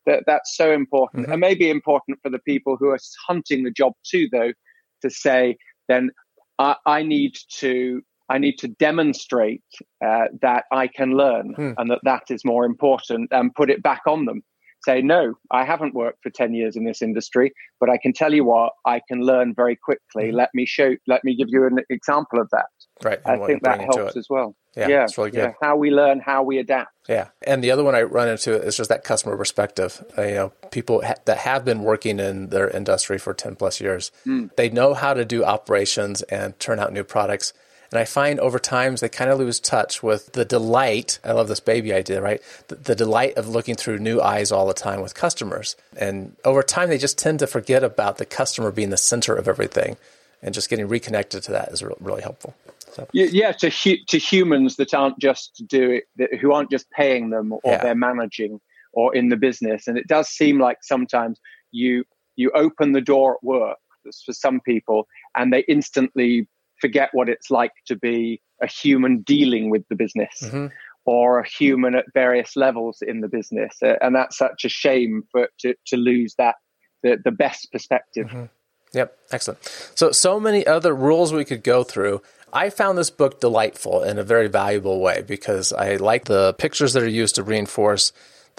That, 0.07 0.23
that's 0.25 0.57
so 0.57 0.71
important. 0.71 1.25
Mm-hmm. 1.25 1.33
And 1.33 1.39
maybe 1.41 1.69
important 1.69 2.17
for 2.23 2.31
the 2.31 2.39
people 2.39 2.75
who 2.75 2.87
are 2.87 2.97
hunting 3.27 3.63
the 3.63 3.69
job 3.69 3.93
too, 4.03 4.27
though, 4.31 4.51
to 5.03 5.09
say, 5.11 5.57
then 5.87 6.09
I, 6.57 6.75
I 6.87 7.03
need 7.03 7.37
to 7.57 8.01
I 8.27 8.37
need 8.37 8.57
to 8.59 8.69
demonstrate 8.69 9.61
uh, 10.03 10.27
that 10.41 10.63
I 10.71 10.87
can 10.87 11.17
learn 11.17 11.53
hmm. 11.53 11.71
and 11.77 11.91
that 11.91 11.99
that 12.03 12.23
is 12.29 12.45
more 12.45 12.63
important 12.63 13.29
and 13.31 13.53
put 13.53 13.69
it 13.69 13.83
back 13.83 14.03
on 14.07 14.23
them 14.23 14.41
say, 14.83 15.01
no, 15.01 15.35
I 15.51 15.65
haven't 15.65 15.93
worked 15.93 16.23
for 16.23 16.29
10 16.29 16.53
years 16.53 16.75
in 16.75 16.85
this 16.85 17.01
industry, 17.01 17.53
but 17.79 17.89
I 17.89 17.97
can 17.97 18.13
tell 18.13 18.33
you 18.33 18.43
what, 18.43 18.73
I 18.85 19.01
can 19.07 19.21
learn 19.21 19.53
very 19.55 19.75
quickly. 19.75 20.25
Mm-hmm. 20.25 20.37
Let 20.37 20.49
me 20.53 20.65
show, 20.65 20.95
let 21.07 21.23
me 21.23 21.35
give 21.35 21.47
you 21.49 21.65
an 21.67 21.79
example 21.89 22.39
of 22.39 22.49
that. 22.51 22.65
Right. 23.03 23.19
I 23.25 23.37
think 23.45 23.63
that 23.63 23.81
helps 23.81 24.15
as 24.15 24.27
well. 24.29 24.55
Yeah, 24.75 24.87
yeah, 24.87 25.03
it's 25.03 25.17
really 25.17 25.31
good. 25.31 25.37
Yeah, 25.39 25.53
how 25.61 25.75
we 25.75 25.91
learn, 25.91 26.21
how 26.21 26.43
we 26.43 26.57
adapt. 26.57 26.91
Yeah, 27.09 27.29
and 27.45 27.61
the 27.61 27.71
other 27.71 27.83
one 27.83 27.93
I 27.93 28.03
run 28.03 28.29
into 28.29 28.53
is 28.53 28.77
just 28.77 28.89
that 28.89 29.03
customer 29.03 29.35
perspective. 29.35 30.01
Uh, 30.17 30.21
you 30.21 30.35
know, 30.35 30.53
people 30.71 31.05
ha- 31.05 31.15
that 31.25 31.39
have 31.39 31.65
been 31.65 31.83
working 31.83 32.19
in 32.19 32.47
their 32.49 32.69
industry 32.69 33.17
for 33.17 33.33
ten 33.33 33.57
plus 33.57 33.81
years, 33.81 34.11
mm. 34.25 34.49
they 34.55 34.69
know 34.69 34.93
how 34.93 35.13
to 35.13 35.25
do 35.25 35.43
operations 35.43 36.21
and 36.23 36.57
turn 36.57 36.79
out 36.79 36.93
new 36.93 37.03
products. 37.03 37.51
And 37.91 37.99
I 37.99 38.05
find 38.05 38.39
over 38.39 38.57
times 38.57 39.01
they 39.01 39.09
kind 39.09 39.29
of 39.29 39.37
lose 39.37 39.59
touch 39.59 40.01
with 40.01 40.31
the 40.31 40.45
delight. 40.45 41.19
I 41.25 41.33
love 41.33 41.49
this 41.49 41.59
baby 41.59 41.93
idea, 41.93 42.21
right? 42.21 42.41
The, 42.69 42.75
the, 42.75 42.95
delight 42.95 43.35
of 43.35 43.49
looking 43.49 43.75
through 43.75 43.99
new 43.99 44.21
eyes 44.21 44.49
all 44.49 44.65
the 44.65 44.73
time 44.73 45.01
with 45.01 45.13
customers. 45.13 45.75
And 45.97 46.37
over 46.45 46.63
time, 46.63 46.87
they 46.87 46.97
just 46.97 47.17
tend 47.17 47.39
to 47.39 47.47
forget 47.47 47.83
about 47.83 48.17
the 48.17 48.25
customer 48.25 48.71
being 48.71 48.91
the 48.91 48.97
center 48.97 49.35
of 49.35 49.47
everything. 49.47 49.97
And 50.41 50.53
just 50.53 50.69
getting 50.69 50.87
reconnected 50.87 51.43
to 51.43 51.51
that 51.51 51.69
is 51.69 51.83
really 51.83 52.21
helpful. 52.21 52.55
So. 52.93 53.07
Yeah, 53.13 53.51
to 53.53 53.69
hu- 53.69 54.03
to 54.07 54.17
humans 54.17 54.75
that 54.77 54.93
aren't 54.93 55.19
just 55.19 55.63
do 55.67 56.01
it, 56.17 56.39
who 56.39 56.51
aren't 56.51 56.71
just 56.71 56.89
paying 56.91 57.29
them 57.29 57.53
or 57.53 57.59
yeah. 57.63 57.83
they're 57.83 57.95
managing 57.95 58.59
or 58.93 59.15
in 59.15 59.29
the 59.29 59.37
business. 59.37 59.87
And 59.87 59.97
it 59.97 60.07
does 60.07 60.27
seem 60.29 60.59
like 60.59 60.79
sometimes 60.81 61.39
you 61.71 62.05
you 62.35 62.51
open 62.51 62.91
the 62.91 63.01
door 63.01 63.35
at 63.35 63.43
work 63.43 63.77
for 64.25 64.33
some 64.33 64.59
people, 64.61 65.07
and 65.35 65.53
they 65.53 65.63
instantly 65.67 66.47
forget 66.81 67.09
what 67.13 67.29
it's 67.29 67.49
like 67.49 67.71
to 67.87 67.95
be 67.95 68.41
a 68.61 68.67
human 68.67 69.21
dealing 69.21 69.69
with 69.69 69.87
the 69.89 69.95
business 69.95 70.41
mm-hmm. 70.43 70.67
or 71.05 71.39
a 71.39 71.47
human 71.47 71.95
at 71.95 72.05
various 72.13 72.55
levels 72.55 72.99
in 73.01 73.21
the 73.21 73.27
business. 73.27 73.77
Uh, 73.81 73.95
and 74.01 74.15
that's 74.15 74.37
such 74.37 74.65
a 74.65 74.69
shame 74.69 75.23
for 75.31 75.47
to, 75.59 75.73
to 75.87 75.97
lose 75.97 76.35
that 76.37 76.55
the, 77.03 77.17
the 77.23 77.31
best 77.31 77.71
perspective. 77.71 78.27
Mm-hmm. 78.27 78.45
Yep, 78.93 79.17
excellent. 79.31 79.91
So, 79.95 80.11
so 80.11 80.39
many 80.39 80.67
other 80.67 80.93
rules 80.93 81.31
we 81.31 81.45
could 81.45 81.63
go 81.63 81.83
through. 81.83 82.21
I 82.53 82.69
found 82.69 82.97
this 82.97 83.09
book 83.09 83.39
delightful 83.39 84.03
in 84.03 84.19
a 84.19 84.23
very 84.23 84.49
valuable 84.49 84.99
way 84.99 85.23
because 85.25 85.71
I 85.71 85.95
like 85.95 86.25
the 86.25 86.53
pictures 86.53 86.91
that 86.93 87.03
are 87.03 87.07
used 87.07 87.35
to 87.35 87.43
reinforce 87.43 88.11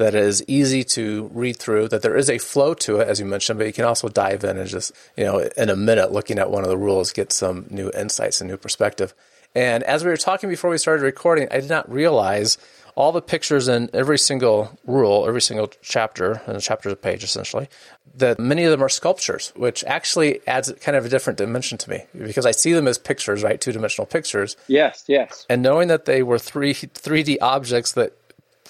that 0.03 0.17
is 0.17 0.43
easy 0.49 0.83
to 0.83 1.31
read 1.33 1.57
through, 1.57 1.87
that 1.88 2.03
there 2.03 2.17
is 2.17 2.29
a 2.29 2.38
flow 2.38 2.75
to 2.75 2.99
it, 2.99 3.07
as 3.07 3.21
you 3.21 3.25
mentioned, 3.25 3.59
but 3.59 3.69
you 3.69 3.73
can 3.73 3.85
also 3.85 4.09
dive 4.09 4.43
in 4.43 4.59
and 4.59 4.69
just, 4.69 4.91
you 5.17 5.25
know, 5.25 5.38
in 5.57 5.71
a 5.71 5.77
minute 5.77 6.11
looking 6.11 6.41
at 6.41 6.51
one 6.51 6.65
of 6.65 6.69
the 6.69 6.77
rules, 6.77 7.12
get 7.12 7.31
some 7.31 7.67
new 7.71 7.88
insights 7.93 8.41
and 8.41 8.51
new 8.51 8.57
perspective. 8.57 9.15
And 9.55 9.85
as 9.85 10.03
we 10.03 10.11
were 10.11 10.17
talking 10.17 10.49
before 10.49 10.71
we 10.71 10.79
started 10.79 11.05
recording, 11.05 11.47
I 11.53 11.61
did 11.61 11.69
not 11.69 11.91
realize 11.91 12.59
all 12.95 13.12
the 13.12 13.23
pictures 13.23 13.69
in 13.69 13.88
every 13.95 14.19
single 14.19 14.79
rule, 14.87 15.27
every 15.27 15.41
single 15.41 15.69
chapter, 15.83 16.43
and 16.47 16.61
chapter 16.61 16.95
page 16.95 17.25
essentially, 17.25 17.69
that 18.17 18.38
many 18.38 18.65
of 18.65 18.71
them 18.71 18.83
are 18.83 18.88
sculptures, 18.88 19.53
which 19.57 19.83
actually 19.85 20.47
adds 20.47 20.73
kind 20.81 20.97
of 20.97 21.07
a 21.07 21.09
different 21.09 21.38
dimension 21.38 21.79
to 21.79 21.91
me 21.91 22.05
because 22.17 22.45
I 22.45 22.51
see 22.51 22.73
them 22.73 22.87
as 22.87 22.99
pictures, 22.99 23.43
right? 23.43 23.61
Two 23.61 23.73
dimensional 23.73 24.07
pictures. 24.07 24.57
Yes, 24.67 25.05
yes. 25.07 25.47
And 25.49 25.62
knowing 25.62 25.88
that 25.88 26.05
they 26.05 26.23
were 26.23 26.38
three 26.38 26.75
3D 26.75 27.38
objects 27.41 27.93
that 27.93 28.12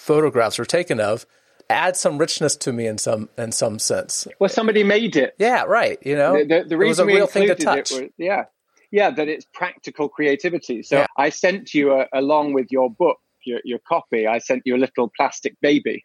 photographs 0.02 0.58
were 0.58 0.64
taken 0.64 1.00
of 1.00 1.26
add 1.70 1.96
some 1.96 2.18
richness 2.18 2.56
to 2.56 2.72
me 2.72 2.86
in 2.86 2.98
some 2.98 3.28
in 3.38 3.52
some 3.52 3.78
sense. 3.78 4.26
Well, 4.38 4.50
somebody 4.50 4.84
made 4.84 5.16
it. 5.16 5.34
Yeah, 5.38 5.62
right. 5.62 5.98
You 6.02 6.16
know, 6.16 6.38
the, 6.38 6.44
the, 6.44 6.64
the 6.70 6.76
reason 6.76 7.06
we 7.06 7.20
included 7.20 7.60
it 7.60 7.66
was 7.66 8.02
yeah, 8.18 8.44
yeah, 8.90 9.10
that 9.10 9.28
it's 9.28 9.46
practical 9.54 10.08
creativity. 10.08 10.82
So 10.82 10.98
yeah. 10.98 11.06
I 11.16 11.30
sent 11.30 11.72
you 11.72 11.92
a, 11.92 12.06
along 12.12 12.52
with 12.52 12.66
your 12.70 12.90
book, 12.90 13.18
your, 13.44 13.60
your 13.64 13.78
copy. 13.88 14.26
I 14.26 14.38
sent 14.38 14.62
you 14.64 14.76
a 14.76 14.78
little 14.78 15.10
plastic 15.16 15.56
baby. 15.60 16.04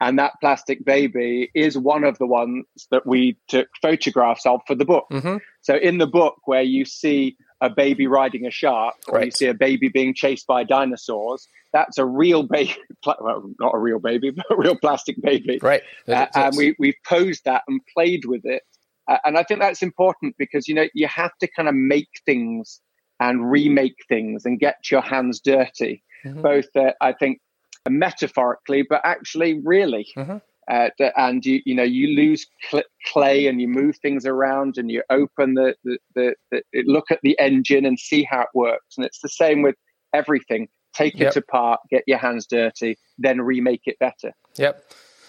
And 0.00 0.18
that 0.18 0.32
plastic 0.40 0.84
baby 0.84 1.48
is 1.54 1.78
one 1.78 2.02
of 2.02 2.18
the 2.18 2.26
ones 2.26 2.64
that 2.90 3.06
we 3.06 3.38
took 3.46 3.68
photographs 3.80 4.44
of 4.46 4.60
for 4.66 4.74
the 4.74 4.84
book. 4.84 5.06
Mm-hmm. 5.12 5.36
So 5.60 5.76
in 5.76 5.98
the 5.98 6.08
book, 6.08 6.34
where 6.44 6.62
you 6.62 6.84
see 6.84 7.36
a 7.62 7.70
baby 7.70 8.08
riding 8.08 8.44
a 8.44 8.50
shark, 8.50 8.96
or 9.08 9.18
right. 9.18 9.26
you 9.26 9.30
see 9.30 9.46
a 9.46 9.54
baby 9.54 9.88
being 9.88 10.12
chased 10.12 10.48
by 10.48 10.64
dinosaurs, 10.64 11.46
that's 11.72 11.96
a 11.96 12.04
real 12.04 12.42
baby. 12.42 12.76
Well, 13.04 13.50
not 13.58 13.74
a 13.74 13.78
real 13.78 13.98
baby, 13.98 14.30
but 14.36 14.46
a 14.50 14.56
real 14.56 14.76
plastic 14.76 15.20
baby. 15.20 15.58
Right. 15.60 15.82
Uh, 16.06 16.26
and 16.34 16.56
we 16.56 16.76
we've 16.78 16.96
posed 17.06 17.44
that 17.46 17.62
and 17.66 17.80
played 17.94 18.24
with 18.26 18.42
it, 18.44 18.62
uh, 19.08 19.18
and 19.24 19.38
I 19.38 19.44
think 19.44 19.60
that's 19.60 19.82
important 19.82 20.36
because 20.38 20.68
you 20.68 20.74
know 20.74 20.86
you 20.92 21.08
have 21.08 21.32
to 21.40 21.48
kind 21.48 21.68
of 21.68 21.74
make 21.74 22.08
things 22.26 22.80
and 23.18 23.50
remake 23.50 23.96
things 24.08 24.44
and 24.44 24.58
get 24.58 24.90
your 24.90 25.00
hands 25.00 25.40
dirty, 25.40 26.02
mm-hmm. 26.24 26.42
both 26.42 26.66
uh, 26.76 26.92
I 27.00 27.12
think 27.12 27.40
metaphorically, 27.88 28.82
but 28.88 29.00
actually 29.04 29.60
really. 29.64 30.08
Mm-hmm. 30.16 30.38
Uh, 30.70 30.88
and 31.16 31.44
you 31.44 31.60
you 31.64 31.74
know 31.74 31.82
you 31.82 32.08
lose 32.16 32.46
cl- 32.70 32.84
clay 33.06 33.46
and 33.46 33.60
you 33.60 33.68
move 33.68 33.96
things 33.98 34.24
around 34.26 34.78
and 34.78 34.90
you 34.90 35.02
open 35.10 35.54
the 35.54 35.74
the, 35.84 35.98
the 36.14 36.34
the, 36.50 36.62
look 36.86 37.10
at 37.10 37.20
the 37.22 37.38
engine 37.38 37.84
and 37.84 37.98
see 37.98 38.22
how 38.22 38.40
it 38.40 38.48
works 38.54 38.96
and 38.96 39.04
it's 39.04 39.20
the 39.20 39.28
same 39.28 39.62
with 39.62 39.74
everything 40.12 40.68
take 40.94 41.18
yep. 41.18 41.32
it 41.32 41.36
apart 41.36 41.80
get 41.90 42.04
your 42.06 42.18
hands 42.18 42.46
dirty 42.46 42.96
then 43.18 43.40
remake 43.40 43.82
it 43.86 43.98
better 43.98 44.32
yep 44.56 44.84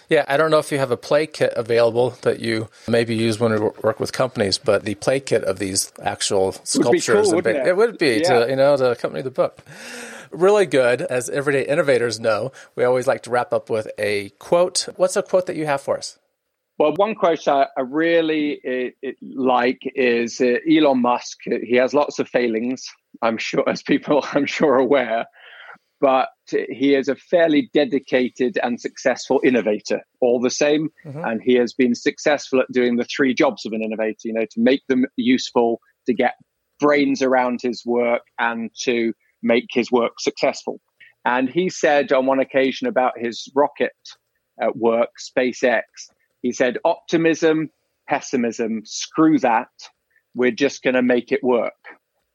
yeah, 0.10 0.26
I 0.28 0.38
don't 0.38 0.52
know 0.52 0.60
if 0.60 0.72
you 0.72 0.78
have 0.78 0.92
a 0.92 0.98
play 0.98 1.26
kit 1.26 1.54
available 1.56 2.12
that 2.22 2.40
you 2.40 2.70
maybe 2.88 3.16
use 3.16 3.40
when 3.40 3.52
you 3.52 3.74
work 3.82 4.00
with 4.00 4.12
companies, 4.12 4.58
but 4.58 4.84
the 4.84 4.96
play 4.96 5.20
kit 5.20 5.44
of 5.44 5.60
these 5.60 5.92
actual 6.04 6.52
sculptures, 6.64 7.32
it 7.32 7.36
would 7.36 7.46
cool, 7.46 7.56
it? 7.56 7.68
it? 7.68 7.78
would 7.78 7.98
be 7.98 8.22
yeah. 8.22 8.40
to 8.40 8.50
you 8.50 8.56
know 8.56 8.76
to 8.78 8.92
accompany 8.92 9.24
the 9.24 9.32
book 9.32 9.62
really 10.34 10.66
good. 10.66 11.02
As 11.02 11.30
everyday 11.30 11.66
innovators 11.66 12.20
know, 12.20 12.52
we 12.76 12.84
always 12.84 13.08
like 13.08 13.24
to 13.24 13.30
wrap 13.30 13.54
up 13.54 13.70
with 13.70 13.88
a 13.98 14.30
quote. 14.40 14.88
What's 14.96 15.16
a 15.16 15.24
quote 15.24 15.46
that 15.48 15.56
you 15.56 15.66
have 15.66 15.82
for 15.82 15.98
us? 15.98 16.20
Well, 16.80 16.94
one 16.96 17.16
quote 17.16 17.48
I, 17.48 17.68
I 17.78 17.82
really 17.82 18.60
it, 18.64 18.96
it 19.02 19.16
like 19.22 19.82
is 19.96 20.42
uh, 20.42 20.56
Elon 20.70 21.02
Musk. 21.02 21.38
He 21.46 21.76
has 21.76 21.94
lots 21.94 22.20
of 22.20 22.28
failings, 22.28 22.86
I'm 23.22 23.38
sure, 23.38 23.64
as 23.70 23.84
people 23.84 24.26
I'm 24.34 24.46
sure 24.46 24.76
aware, 24.76 25.26
but 26.02 26.30
he 26.50 26.96
is 26.96 27.08
a 27.08 27.16
fairly 27.16 27.70
dedicated 27.74 28.58
and 28.62 28.82
successful 28.82 29.40
innovator 29.44 30.02
all 30.20 30.42
the 30.42 30.50
same. 30.50 30.90
Mm-hmm. 31.06 31.24
And 31.24 31.42
he 31.42 31.54
has 31.56 31.74
been 31.74 31.96
successful 31.96 32.60
at 32.60 32.72
doing 32.72 32.98
the 32.98 33.06
three 33.06 33.34
jobs 33.34 33.66
of 33.66 33.74
an 33.74 33.84
innovator, 33.84 34.18
you 34.26 34.34
know, 34.34 34.46
to 34.52 34.60
make 34.60 34.82
them 34.90 35.06
useful, 35.16 35.80
to 36.08 36.14
get 36.14 36.34
brains 36.80 37.22
around 37.22 37.62
his 37.62 37.84
work, 37.86 38.24
and 38.40 38.72
to 38.82 39.14
make 39.44 39.68
his 39.72 39.92
work 39.92 40.20
successful. 40.20 40.80
And 41.26 41.50
he 41.50 41.70
said 41.70 42.12
on 42.12 42.26
one 42.26 42.40
occasion 42.40 42.88
about 42.88 43.14
his 43.18 43.50
rocket 43.56 43.92
at 44.62 44.76
work, 44.76 45.10
SpaceX, 45.20 45.84
he 46.42 46.52
said, 46.52 46.78
optimism, 46.84 47.70
pessimism, 48.08 48.82
screw 48.86 49.40
that. 49.40 49.70
We're 50.36 50.52
just 50.52 50.84
going 50.84 50.96
to 50.96 51.02
make 51.02 51.32
it 51.32 51.44
work. 51.44 51.74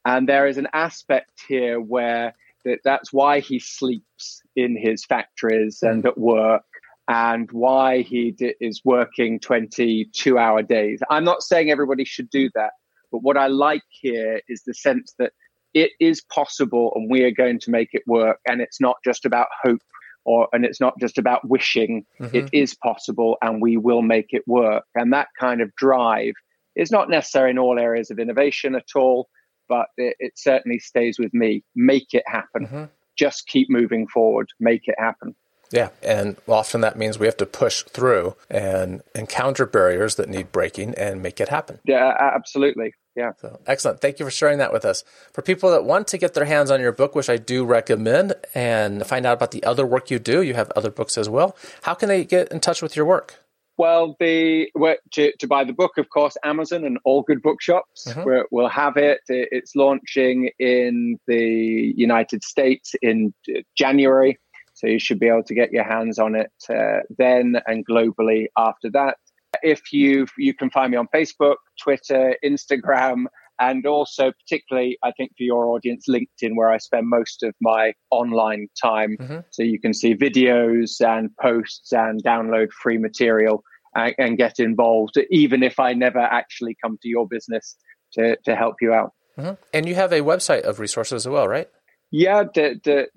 And 0.04 0.28
there 0.28 0.46
is 0.46 0.56
an 0.56 0.68
aspect 0.72 1.42
here 1.46 1.80
where 1.80 2.34
that, 2.64 2.78
that's 2.84 3.12
why 3.12 3.40
he 3.40 3.58
sleeps 3.58 4.42
in 4.56 4.76
his 4.76 5.04
factories 5.04 5.78
hmm. 5.82 5.88
and 5.88 6.06
at 6.06 6.18
work 6.18 6.64
and 7.08 7.50
why 7.52 8.02
he 8.02 8.32
d- 8.32 8.54
is 8.60 8.82
working 8.84 9.40
22 9.40 10.38
hour 10.38 10.62
days. 10.62 11.00
I'm 11.10 11.24
not 11.24 11.42
saying 11.42 11.70
everybody 11.70 12.04
should 12.04 12.30
do 12.30 12.50
that, 12.54 12.72
but 13.10 13.22
what 13.22 13.36
I 13.36 13.46
like 13.46 13.82
here 13.88 14.40
is 14.48 14.62
the 14.66 14.74
sense 14.74 15.14
that 15.18 15.32
it 15.74 15.92
is 16.00 16.22
possible 16.22 16.92
and 16.94 17.10
we 17.10 17.22
are 17.22 17.30
going 17.30 17.58
to 17.60 17.70
make 17.70 17.90
it 17.92 18.02
work. 18.06 18.38
And 18.46 18.60
it's 18.60 18.80
not 18.80 18.96
just 19.04 19.24
about 19.24 19.48
hope 19.62 19.82
or, 20.24 20.48
and 20.52 20.64
it's 20.64 20.80
not 20.80 20.94
just 20.98 21.18
about 21.18 21.48
wishing. 21.48 22.04
Mm-hmm. 22.20 22.36
It 22.36 22.50
is 22.52 22.74
possible 22.74 23.36
and 23.42 23.62
we 23.62 23.76
will 23.76 24.02
make 24.02 24.28
it 24.30 24.42
work. 24.46 24.84
And 24.94 25.12
that 25.12 25.28
kind 25.38 25.60
of 25.60 25.74
drive 25.76 26.34
is 26.76 26.90
not 26.90 27.10
necessary 27.10 27.50
in 27.50 27.58
all 27.58 27.78
areas 27.78 28.10
of 28.10 28.18
innovation 28.18 28.74
at 28.74 28.88
all, 28.94 29.28
but 29.68 29.86
it, 29.96 30.16
it 30.18 30.32
certainly 30.36 30.78
stays 30.78 31.18
with 31.18 31.34
me. 31.34 31.62
Make 31.74 32.12
it 32.12 32.24
happen. 32.26 32.66
Mm-hmm. 32.66 32.84
Just 33.16 33.46
keep 33.48 33.68
moving 33.68 34.06
forward. 34.06 34.48
Make 34.60 34.86
it 34.86 34.94
happen. 34.98 35.34
Yeah, 35.70 35.90
and 36.02 36.36
often 36.48 36.80
that 36.80 36.96
means 36.96 37.18
we 37.18 37.26
have 37.26 37.36
to 37.38 37.46
push 37.46 37.82
through 37.82 38.36
and 38.48 39.02
encounter 39.14 39.66
barriers 39.66 40.14
that 40.14 40.28
need 40.28 40.50
breaking 40.50 40.94
and 40.94 41.22
make 41.22 41.40
it 41.40 41.48
happen. 41.50 41.78
Yeah, 41.84 42.14
absolutely. 42.18 42.94
Yeah. 43.18 43.32
So, 43.40 43.58
excellent. 43.66 44.00
Thank 44.00 44.20
you 44.20 44.24
for 44.24 44.30
sharing 44.30 44.58
that 44.58 44.72
with 44.72 44.84
us. 44.84 45.02
For 45.32 45.42
people 45.42 45.72
that 45.72 45.84
want 45.84 46.06
to 46.08 46.18
get 46.18 46.34
their 46.34 46.44
hands 46.44 46.70
on 46.70 46.80
your 46.80 46.92
book, 46.92 47.16
which 47.16 47.28
I 47.28 47.36
do 47.36 47.64
recommend, 47.64 48.34
and 48.54 49.04
find 49.04 49.26
out 49.26 49.32
about 49.32 49.50
the 49.50 49.64
other 49.64 49.84
work 49.84 50.08
you 50.08 50.20
do, 50.20 50.40
you 50.40 50.54
have 50.54 50.70
other 50.76 50.88
books 50.88 51.18
as 51.18 51.28
well. 51.28 51.56
How 51.82 51.94
can 51.94 52.08
they 52.08 52.24
get 52.24 52.52
in 52.52 52.60
touch 52.60 52.80
with 52.80 52.94
your 52.94 53.06
work? 53.06 53.42
Well, 53.76 54.14
the 54.20 54.70
to, 55.12 55.32
to 55.36 55.46
buy 55.48 55.64
the 55.64 55.72
book, 55.72 55.98
of 55.98 56.10
course, 56.10 56.36
Amazon 56.44 56.84
and 56.84 56.98
all 57.04 57.22
good 57.22 57.42
bookshops 57.42 58.06
mm-hmm. 58.06 58.42
will 58.52 58.68
have 58.68 58.96
it. 58.96 59.20
It's 59.26 59.74
launching 59.74 60.50
in 60.60 61.18
the 61.26 61.92
United 61.96 62.44
States 62.44 62.94
in 63.02 63.34
January, 63.76 64.38
so 64.74 64.86
you 64.86 65.00
should 65.00 65.18
be 65.18 65.26
able 65.26 65.42
to 65.42 65.54
get 65.54 65.72
your 65.72 65.84
hands 65.84 66.20
on 66.20 66.36
it 66.36 66.52
uh, 66.70 67.00
then 67.18 67.56
and 67.66 67.84
globally 67.84 68.46
after 68.56 68.90
that. 68.90 69.16
If 69.62 69.92
you 69.92 70.26
you 70.36 70.54
can 70.54 70.70
find 70.70 70.90
me 70.90 70.96
on 70.96 71.08
Facebook, 71.14 71.56
Twitter, 71.82 72.36
Instagram, 72.44 73.24
and 73.58 73.86
also 73.86 74.32
particularly 74.32 74.98
I 75.02 75.12
think 75.12 75.32
for 75.36 75.42
your 75.42 75.66
audience, 75.66 76.06
LinkedIn, 76.08 76.54
where 76.54 76.70
I 76.70 76.78
spend 76.78 77.08
most 77.08 77.42
of 77.42 77.54
my 77.60 77.92
online 78.10 78.68
time. 78.80 79.16
Mm-hmm. 79.18 79.38
So 79.50 79.62
you 79.62 79.80
can 79.80 79.94
see 79.94 80.14
videos 80.14 81.00
and 81.00 81.30
posts 81.40 81.92
and 81.92 82.22
download 82.22 82.70
free 82.70 82.98
material 82.98 83.62
and, 83.94 84.14
and, 84.18 84.38
get 84.38 84.58
involved, 84.58 85.18
even 85.30 85.62
if 85.62 85.80
I 85.80 85.94
never 85.94 86.20
actually 86.20 86.76
come 86.82 86.98
to 87.02 87.08
your 87.08 87.26
business 87.26 87.76
to 88.14 88.36
to 88.44 88.54
help 88.54 88.76
you 88.80 88.92
out. 88.92 89.12
Mm-hmm. 89.38 89.54
And 89.72 89.88
you 89.88 89.94
have 89.94 90.12
a 90.12 90.20
website 90.20 90.62
of 90.62 90.80
resources 90.80 91.26
as 91.26 91.28
well, 91.28 91.48
right? 91.48 91.68
Yeah, 92.10 92.44
the, 92.44 92.80
the 92.82 93.08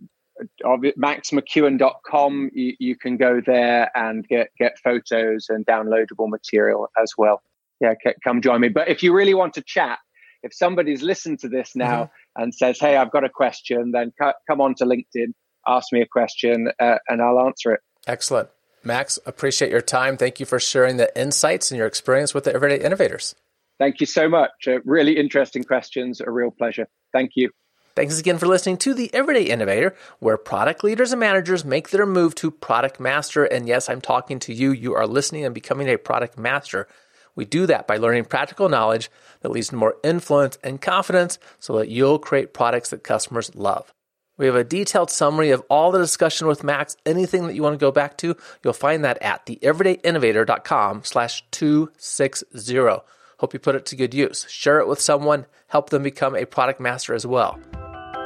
maxmckeown.com 0.64 2.50
you, 2.54 2.74
you 2.80 2.96
can 2.96 3.18
go 3.18 3.42
there 3.46 3.92
and 3.96 4.28
get 4.28 4.50
get 4.58 4.78
photos 4.84 5.48
and 5.50 5.66
downloadable 5.66 6.30
material 6.30 6.90
as 7.02 7.14
well. 7.18 7.42
Yeah 7.80 7.94
come 8.24 8.42
join 8.42 8.62
me. 8.62 8.70
But 8.70 8.90
if 8.90 9.04
you 9.04 9.14
really 9.14 9.34
want 9.34 9.54
to 9.56 9.62
chat 9.62 10.00
if 10.44 10.54
somebody's 10.54 11.04
listened 11.04 11.40
to 11.40 11.48
this 11.48 11.76
now 11.76 12.06
mm-hmm. 12.06 12.42
and 12.42 12.56
says 12.56 12.80
hey 12.80 12.98
i've 12.98 13.12
got 13.12 13.24
a 13.24 13.30
question 13.30 13.92
then 13.92 14.12
c- 14.20 14.32
come 14.50 14.60
on 14.60 14.74
to 14.74 14.86
linkedin 14.86 15.34
ask 15.68 15.94
me 15.94 16.02
a 16.02 16.08
question 16.08 16.72
uh, 16.80 16.98
and 17.08 17.22
i'll 17.22 17.40
answer 17.40 17.72
it. 17.74 17.82
Excellent. 18.08 18.50
Max 18.84 19.20
appreciate 19.26 19.72
your 19.72 19.82
time. 19.82 20.18
Thank 20.18 20.40
you 20.40 20.46
for 20.46 20.60
sharing 20.60 20.98
the 20.98 21.16
insights 21.20 21.70
and 21.70 21.78
your 21.78 21.86
experience 21.86 22.34
with 22.34 22.46
the 22.46 22.54
everyday 22.54 22.84
innovators. 22.84 23.36
Thank 23.78 24.00
you 24.00 24.08
so 24.08 24.28
much. 24.28 24.52
Uh, 24.68 24.80
really 24.86 25.18
interesting 25.18 25.64
questions. 25.64 26.22
A 26.22 26.30
real 26.30 26.52
pleasure. 26.52 26.88
Thank 27.14 27.32
you 27.36 27.52
Thanks 27.94 28.20
again 28.20 28.38
for 28.38 28.48
listening 28.48 28.78
to 28.78 28.94
The 28.94 29.14
Everyday 29.14 29.44
Innovator, 29.44 29.96
where 30.20 30.38
product 30.38 30.82
leaders 30.82 31.12
and 31.12 31.20
managers 31.20 31.66
make 31.66 31.90
their 31.90 32.06
move 32.06 32.36
to 32.36 32.50
product 32.50 33.02
master. 33.02 33.44
And 33.44 33.68
yes, 33.68 33.90
I'm 33.90 34.00
talking 34.00 34.40
to 34.40 34.54
you. 34.54 34.72
You 34.72 34.96
are 34.96 35.06
listening 35.06 35.44
and 35.44 35.54
becoming 35.54 35.90
a 35.90 35.98
product 35.98 36.38
master. 36.38 36.88
We 37.36 37.44
do 37.44 37.66
that 37.66 37.88
by 37.88 37.98
learning 37.98 38.26
practical 38.26 38.70
knowledge 38.70 39.12
that 39.42 39.52
leads 39.52 39.70
to 39.70 39.76
more 39.76 39.98
influence 40.04 40.58
and 40.64 40.82
confidence 40.82 41.38
so 41.60 41.78
that 41.80 41.90
you'll 41.90 42.20
create 42.20 42.54
products 42.54 42.92
that 42.92 43.04
customers 43.04 43.54
love. 43.56 43.94
We 44.38 44.46
have 44.46 44.56
a 44.56 44.64
detailed 44.64 45.12
summary 45.12 45.52
of 45.52 45.64
all 45.70 45.92
the 45.92 46.00
discussion 46.00 46.48
with 46.48 46.64
Max. 46.64 46.96
Anything 47.06 47.48
that 47.48 47.56
you 47.56 47.62
want 47.62 47.74
to 47.74 47.86
go 47.86 47.92
back 47.92 48.18
to, 48.20 48.38
you'll 48.64 48.74
find 48.74 49.04
that 49.04 49.22
at 49.22 49.46
theeverydayinnovator.com 49.46 51.04
slash 51.04 51.44
260. 51.52 53.02
Hope 53.42 53.54
you 53.56 53.60
put 53.60 53.74
it 53.74 53.88
to 53.88 53.96
good 53.96 54.14
use. 54.14 54.46
Share 54.50 54.80
it 54.80 54.88
with 54.88 55.02
someone, 55.02 55.48
help 55.66 55.90
them 55.90 56.04
become 56.04 56.36
a 56.36 56.46
product 56.46 56.80
master 56.80 57.16
as 57.16 57.26
well. 57.26 57.60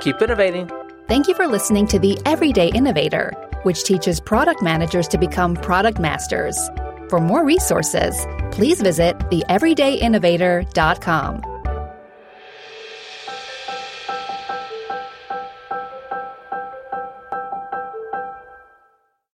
Keep 0.01 0.21
innovating. 0.21 0.69
Thank 1.07 1.29
you 1.29 1.35
for 1.35 1.47
listening 1.47 1.87
to 1.87 1.97
The 1.97 2.19
Everyday 2.25 2.67
Innovator, 2.67 3.31
which 3.63 3.85
teaches 3.85 4.19
product 4.19 4.61
managers 4.61 5.07
to 5.07 5.17
become 5.17 5.55
product 5.55 5.99
masters. 5.99 6.59
For 7.07 7.21
more 7.21 7.45
resources, 7.45 8.13
please 8.51 8.81
visit 8.81 9.17
theeverydayinnovator.com. 9.17 11.54